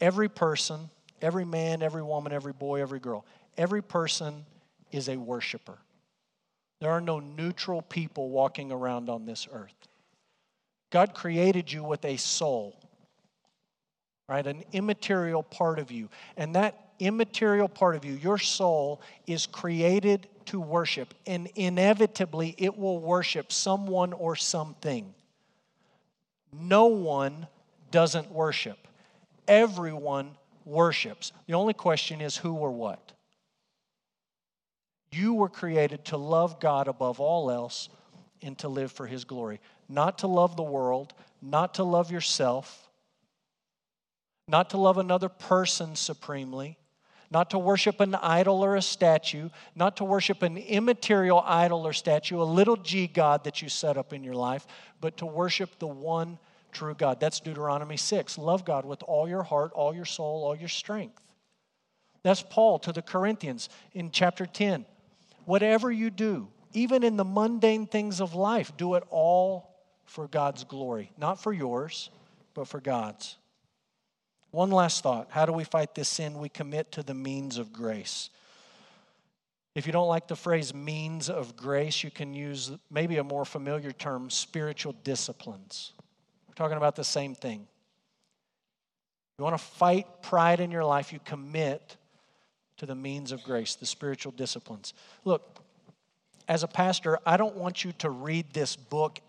Every 0.00 0.28
person, 0.28 0.88
every 1.20 1.44
man, 1.44 1.82
every 1.82 2.02
woman, 2.02 2.32
every 2.32 2.52
boy, 2.52 2.80
every 2.80 3.00
girl, 3.00 3.26
every 3.56 3.82
person 3.82 4.46
is 4.92 5.08
a 5.08 5.16
worshiper. 5.16 5.78
There 6.80 6.90
are 6.90 7.00
no 7.00 7.20
neutral 7.20 7.82
people 7.82 8.30
walking 8.30 8.70
around 8.70 9.08
on 9.08 9.24
this 9.24 9.48
earth. 9.52 9.74
God 10.90 11.14
created 11.14 11.70
you 11.70 11.82
with 11.82 12.04
a 12.04 12.16
soul, 12.16 12.76
right? 14.28 14.46
An 14.46 14.64
immaterial 14.72 15.42
part 15.42 15.78
of 15.78 15.90
you. 15.90 16.08
And 16.36 16.54
that 16.54 16.92
immaterial 16.98 17.68
part 17.68 17.96
of 17.96 18.04
you, 18.04 18.14
your 18.14 18.38
soul, 18.38 19.00
is 19.26 19.46
created 19.46 20.28
to 20.46 20.60
worship. 20.60 21.14
And 21.26 21.48
inevitably, 21.56 22.54
it 22.58 22.76
will 22.78 23.00
worship 23.00 23.52
someone 23.52 24.12
or 24.12 24.36
something. 24.36 25.12
No 26.52 26.86
one 26.86 27.46
doesn't 27.90 28.30
worship, 28.30 28.78
everyone 29.46 30.30
worships. 30.64 31.32
The 31.46 31.54
only 31.54 31.74
question 31.74 32.20
is 32.20 32.36
who 32.36 32.54
or 32.54 32.70
what. 32.70 33.12
You 35.10 35.34
were 35.34 35.48
created 35.48 36.04
to 36.06 36.16
love 36.16 36.60
God 36.60 36.88
above 36.88 37.20
all 37.20 37.50
else 37.50 37.88
and 38.42 38.56
to 38.58 38.68
live 38.68 38.92
for 38.92 39.06
His 39.06 39.24
glory. 39.24 39.60
Not 39.88 40.18
to 40.18 40.26
love 40.26 40.56
the 40.56 40.62
world, 40.62 41.14
not 41.40 41.74
to 41.74 41.84
love 41.84 42.10
yourself, 42.10 42.88
not 44.46 44.70
to 44.70 44.78
love 44.78 44.98
another 44.98 45.28
person 45.28 45.96
supremely, 45.96 46.78
not 47.30 47.50
to 47.50 47.58
worship 47.58 48.00
an 48.00 48.14
idol 48.14 48.64
or 48.64 48.76
a 48.76 48.82
statue, 48.82 49.50
not 49.74 49.96
to 49.98 50.04
worship 50.04 50.42
an 50.42 50.56
immaterial 50.56 51.42
idol 51.44 51.86
or 51.86 51.92
statue, 51.92 52.40
a 52.40 52.44
little 52.44 52.76
g 52.76 53.06
God 53.06 53.44
that 53.44 53.60
you 53.60 53.68
set 53.68 53.96
up 53.96 54.12
in 54.12 54.24
your 54.24 54.34
life, 54.34 54.66
but 55.00 55.18
to 55.18 55.26
worship 55.26 55.78
the 55.78 55.86
one 55.86 56.38
true 56.72 56.94
God. 56.94 57.20
That's 57.20 57.40
Deuteronomy 57.40 57.96
6. 57.96 58.38
Love 58.38 58.64
God 58.64 58.84
with 58.84 59.02
all 59.02 59.28
your 59.28 59.42
heart, 59.42 59.72
all 59.72 59.94
your 59.94 60.04
soul, 60.04 60.44
all 60.44 60.56
your 60.56 60.68
strength. 60.68 61.20
That's 62.22 62.42
Paul 62.42 62.78
to 62.80 62.92
the 62.92 63.02
Corinthians 63.02 63.68
in 63.92 64.10
chapter 64.10 64.46
10. 64.46 64.84
Whatever 65.48 65.90
you 65.90 66.10
do, 66.10 66.48
even 66.74 67.02
in 67.02 67.16
the 67.16 67.24
mundane 67.24 67.86
things 67.86 68.20
of 68.20 68.34
life, 68.34 68.76
do 68.76 68.96
it 68.96 69.04
all 69.08 69.74
for 70.04 70.28
God's 70.28 70.62
glory. 70.62 71.10
Not 71.16 71.40
for 71.40 71.54
yours, 71.54 72.10
but 72.52 72.68
for 72.68 72.82
God's. 72.82 73.38
One 74.50 74.70
last 74.70 75.02
thought. 75.02 75.28
How 75.30 75.46
do 75.46 75.52
we 75.54 75.64
fight 75.64 75.94
this 75.94 76.10
sin? 76.10 76.38
We 76.38 76.50
commit 76.50 76.92
to 76.92 77.02
the 77.02 77.14
means 77.14 77.56
of 77.56 77.72
grace. 77.72 78.28
If 79.74 79.86
you 79.86 79.92
don't 79.94 80.06
like 80.06 80.28
the 80.28 80.36
phrase 80.36 80.74
means 80.74 81.30
of 81.30 81.56
grace, 81.56 82.04
you 82.04 82.10
can 82.10 82.34
use 82.34 82.70
maybe 82.90 83.16
a 83.16 83.24
more 83.24 83.46
familiar 83.46 83.92
term 83.92 84.28
spiritual 84.28 84.96
disciplines. 85.02 85.92
We're 86.46 86.56
talking 86.56 86.76
about 86.76 86.94
the 86.94 87.04
same 87.04 87.34
thing. 87.34 87.66
You 89.38 89.44
want 89.44 89.56
to 89.56 89.64
fight 89.64 90.20
pride 90.20 90.60
in 90.60 90.70
your 90.70 90.84
life, 90.84 91.10
you 91.10 91.20
commit 91.24 91.96
to 92.78 92.86
the 92.86 92.94
means 92.94 93.32
of 93.32 93.42
grace, 93.42 93.74
the 93.74 93.86
spiritual 93.86 94.32
disciplines. 94.32 94.94
Look, 95.24 95.60
as 96.48 96.62
a 96.62 96.68
pastor, 96.68 97.18
I 97.26 97.36
don't 97.36 97.56
want 97.56 97.84
you 97.84 97.92
to 97.98 98.10
read 98.10 98.46
this 98.52 98.74
book 98.74 99.20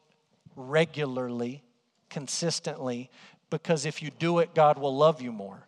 regularly, 0.55 1.63
consistently, 2.09 3.09
because 3.49 3.85
if 3.85 4.01
you 4.01 4.09
do 4.11 4.39
it, 4.39 4.55
God 4.55 4.77
will 4.77 4.95
love 4.95 5.21
you 5.21 5.31
more. 5.31 5.65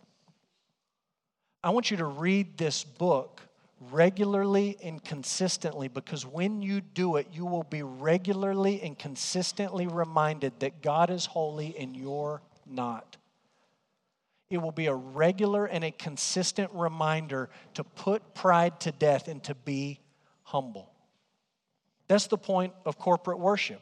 I 1.64 1.72
want 1.72 1.92
you 1.92 1.98
to 1.98 2.06
read 2.06 2.58
this 2.58 2.84
book 2.84 3.42
regularly 3.90 4.78
and 4.84 5.04
consistently 5.04 5.88
because 5.88 6.26
when 6.26 6.62
you 6.62 6.82
do 6.82 7.16
it, 7.16 7.28
you 7.34 7.46
will 7.46 7.64
be 7.64 7.84
regularly 7.84 8.82
and 8.82 8.98
consistently 8.98 9.88
reminded 9.88 10.60
that 10.60 10.82
God 10.82 11.10
is 11.10 11.26
holy 11.26 11.76
and 11.78 11.96
you're 11.96 12.42
not. 12.68 13.18
It 14.52 14.58
will 14.58 14.74
be 14.74 14.88
a 14.88 14.94
regular 14.94 15.66
and 15.66 15.84
a 15.84 15.92
consistent 15.92 16.70
reminder 16.74 17.50
to 17.74 17.86
put 17.86 18.36
pride 18.36 18.82
to 18.82 18.92
death 18.92 19.30
and 19.30 19.42
to 19.46 19.56
be 19.56 20.02
humble. 20.44 20.92
That's 22.10 22.28
the 22.28 22.38
point 22.38 22.74
of 22.86 23.00
corporate 23.00 23.40
worship. 23.40 23.82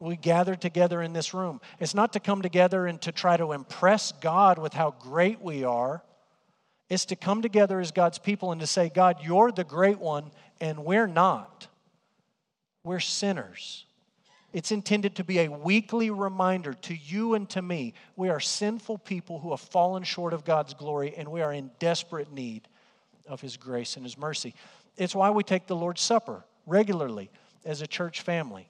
We 0.00 0.16
gather 0.16 0.56
together 0.56 1.00
in 1.00 1.12
this 1.12 1.32
room. 1.32 1.60
It's 1.78 1.94
not 1.94 2.12
to 2.14 2.20
come 2.20 2.42
together 2.42 2.88
and 2.88 3.00
to 3.02 3.12
try 3.12 3.36
to 3.36 3.52
impress 3.52 4.10
God 4.20 4.58
with 4.58 4.74
how 4.74 4.96
great 4.98 5.40
we 5.40 5.62
are. 5.62 6.02
It's 6.88 7.04
to 7.06 7.16
come 7.16 7.40
together 7.40 7.78
as 7.78 7.92
God's 7.92 8.18
people 8.18 8.50
and 8.50 8.60
to 8.60 8.66
say, 8.66 8.90
God, 8.92 9.18
you're 9.22 9.52
the 9.52 9.62
great 9.62 10.00
one, 10.00 10.32
and 10.60 10.84
we're 10.84 11.06
not. 11.06 11.68
We're 12.82 12.98
sinners. 12.98 13.84
It's 14.52 14.72
intended 14.72 15.16
to 15.16 15.24
be 15.24 15.40
a 15.40 15.48
weekly 15.48 16.10
reminder 16.10 16.72
to 16.72 16.94
you 16.94 17.34
and 17.34 17.48
to 17.50 17.60
me. 17.60 17.92
We 18.16 18.30
are 18.30 18.40
sinful 18.40 18.98
people 18.98 19.40
who 19.40 19.50
have 19.50 19.60
fallen 19.60 20.04
short 20.04 20.32
of 20.32 20.44
God's 20.44 20.72
glory, 20.72 21.14
and 21.16 21.28
we 21.28 21.42
are 21.42 21.52
in 21.52 21.70
desperate 21.78 22.32
need 22.32 22.66
of 23.26 23.42
His 23.42 23.58
grace 23.58 23.96
and 23.96 24.06
His 24.06 24.16
mercy. 24.16 24.54
It's 24.96 25.14
why 25.14 25.30
we 25.30 25.42
take 25.42 25.66
the 25.66 25.76
Lord's 25.76 26.00
Supper 26.00 26.44
regularly 26.66 27.30
as 27.64 27.82
a 27.82 27.86
church 27.86 28.22
family. 28.22 28.66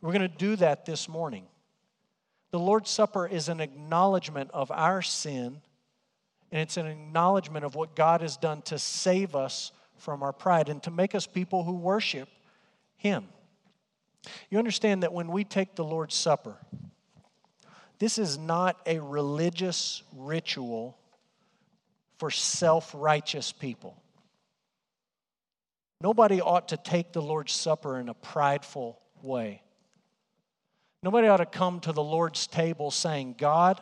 We're 0.00 0.12
going 0.12 0.28
to 0.28 0.28
do 0.28 0.56
that 0.56 0.86
this 0.86 1.08
morning. 1.08 1.44
The 2.50 2.58
Lord's 2.58 2.90
Supper 2.90 3.26
is 3.26 3.48
an 3.48 3.60
acknowledgement 3.60 4.50
of 4.52 4.70
our 4.70 5.02
sin, 5.02 5.60
and 6.50 6.60
it's 6.60 6.78
an 6.78 6.86
acknowledgement 6.86 7.66
of 7.66 7.74
what 7.74 7.94
God 7.94 8.22
has 8.22 8.38
done 8.38 8.62
to 8.62 8.78
save 8.78 9.36
us 9.36 9.72
from 9.96 10.22
our 10.22 10.32
pride 10.32 10.70
and 10.70 10.82
to 10.82 10.90
make 10.90 11.14
us 11.14 11.26
people 11.26 11.64
who 11.64 11.74
worship 11.74 12.28
Him. 12.96 13.28
You 14.50 14.58
understand 14.58 15.02
that 15.02 15.12
when 15.12 15.28
we 15.28 15.44
take 15.44 15.74
the 15.74 15.84
Lord's 15.84 16.14
Supper, 16.14 16.56
this 17.98 18.18
is 18.18 18.38
not 18.38 18.80
a 18.86 18.98
religious 18.98 20.02
ritual 20.16 20.98
for 22.18 22.30
self 22.30 22.92
righteous 22.94 23.52
people. 23.52 23.96
Nobody 26.00 26.40
ought 26.40 26.68
to 26.68 26.76
take 26.76 27.12
the 27.12 27.22
Lord's 27.22 27.52
Supper 27.52 27.98
in 27.98 28.08
a 28.08 28.14
prideful 28.14 29.00
way. 29.22 29.62
Nobody 31.02 31.28
ought 31.28 31.38
to 31.38 31.46
come 31.46 31.80
to 31.80 31.92
the 31.92 32.02
Lord's 32.02 32.46
table 32.46 32.90
saying, 32.90 33.36
God, 33.38 33.80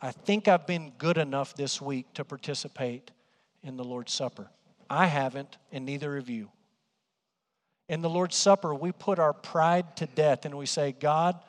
I 0.00 0.12
think 0.12 0.46
I've 0.46 0.66
been 0.66 0.92
good 0.96 1.18
enough 1.18 1.54
this 1.54 1.80
week 1.80 2.12
to 2.14 2.24
participate 2.24 3.10
in 3.62 3.76
the 3.76 3.84
Lord's 3.84 4.12
Supper. 4.12 4.48
I 4.88 5.06
haven't, 5.06 5.58
and 5.72 5.84
neither 5.84 6.16
of 6.16 6.30
you. 6.30 6.50
In 7.88 8.02
the 8.02 8.10
Lord's 8.10 8.36
Supper, 8.36 8.74
we 8.74 8.92
put 8.92 9.18
our 9.18 9.32
pride 9.32 9.96
to 9.96 10.06
death 10.06 10.44
and 10.44 10.56
we 10.56 10.66
say, 10.66 10.92
God, 10.92 11.40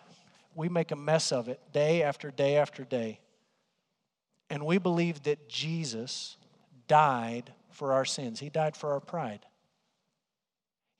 we 0.55 0.69
make 0.69 0.91
a 0.91 0.95
mess 0.95 1.31
of 1.31 1.49
it 1.49 1.59
day 1.73 2.01
after 2.01 2.31
day 2.31 2.55
after 2.55 2.83
day. 2.83 3.19
And 4.49 4.65
we 4.65 4.77
believe 4.77 5.23
that 5.23 5.49
Jesus 5.49 6.37
died 6.87 7.53
for 7.71 7.93
our 7.93 8.05
sins, 8.05 8.39
He 8.39 8.49
died 8.49 8.75
for 8.75 8.93
our 8.93 8.99
pride. 8.99 9.41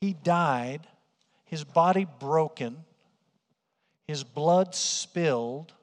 He 0.02 0.14
died, 0.14 0.88
His 1.46 1.64
body 1.64 2.06
broken, 2.20 2.78
His 4.08 4.24
blood 4.24 4.76
spilled 4.76 5.74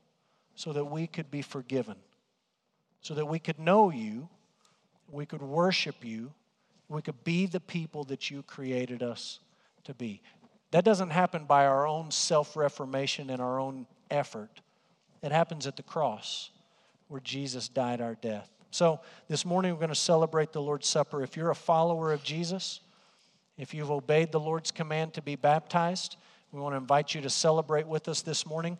so 0.55 0.73
that 0.73 0.85
we 0.85 1.07
could 1.07 1.31
be 1.31 1.43
forgiven, 1.43 1.97
so 3.01 3.15
that 3.15 3.27
we 3.27 3.39
could 3.39 3.59
know 3.59 3.91
you, 3.91 4.29
we 5.11 5.27
could 5.27 5.43
worship 5.43 5.97
you, 6.03 6.33
we 6.89 7.03
could 7.03 7.25
be 7.25 7.47
the 7.47 7.61
people 7.61 8.05
that 8.05 8.31
you 8.31 8.43
created 8.43 9.03
us 9.03 9.41
to 9.87 9.95
be. 9.95 10.21
That 10.71 10.85
doesn't 10.85 11.11
happen 11.11 11.45
by 11.45 11.67
our 11.67 11.87
own 11.87 12.11
self 12.11 12.57
reformation 12.57 13.31
and 13.31 13.41
our 13.41 13.59
own 13.59 13.87
effort. 14.11 14.61
It 15.23 15.33
happens 15.33 15.67
at 15.67 15.77
the 15.77 15.83
cross 15.83 16.51
where 17.09 17.21
Jesus 17.21 17.69
died 17.69 18.01
our 18.01 18.15
death. 18.15 18.51
So, 18.71 19.01
this 19.29 19.45
morning 19.45 19.73
we're 19.73 19.79
going 19.79 19.89
to 19.89 19.95
celebrate 19.95 20.53
the 20.53 20.61
Lord's 20.61 20.89
Supper. 20.89 21.23
If 21.23 21.37
you're 21.37 21.51
a 21.51 21.55
follower 21.55 22.13
of 22.13 22.23
Jesus, 22.23 22.81
if 23.57 23.73
you've 23.73 23.91
obeyed 23.91 24.33
the 24.33 24.41
Lord's 24.41 24.71
command 24.71 25.15
to 25.15 25.23
be 25.23 25.35
baptized, 25.35 26.17
we 26.53 26.61
want 26.61 26.75
to 26.75 26.77
invite 26.77 27.15
you 27.15 27.21
to 27.23 27.31
celebrate 27.31 27.87
with 27.87 28.09
us 28.09 28.23
this 28.23 28.45
morning. 28.45 28.77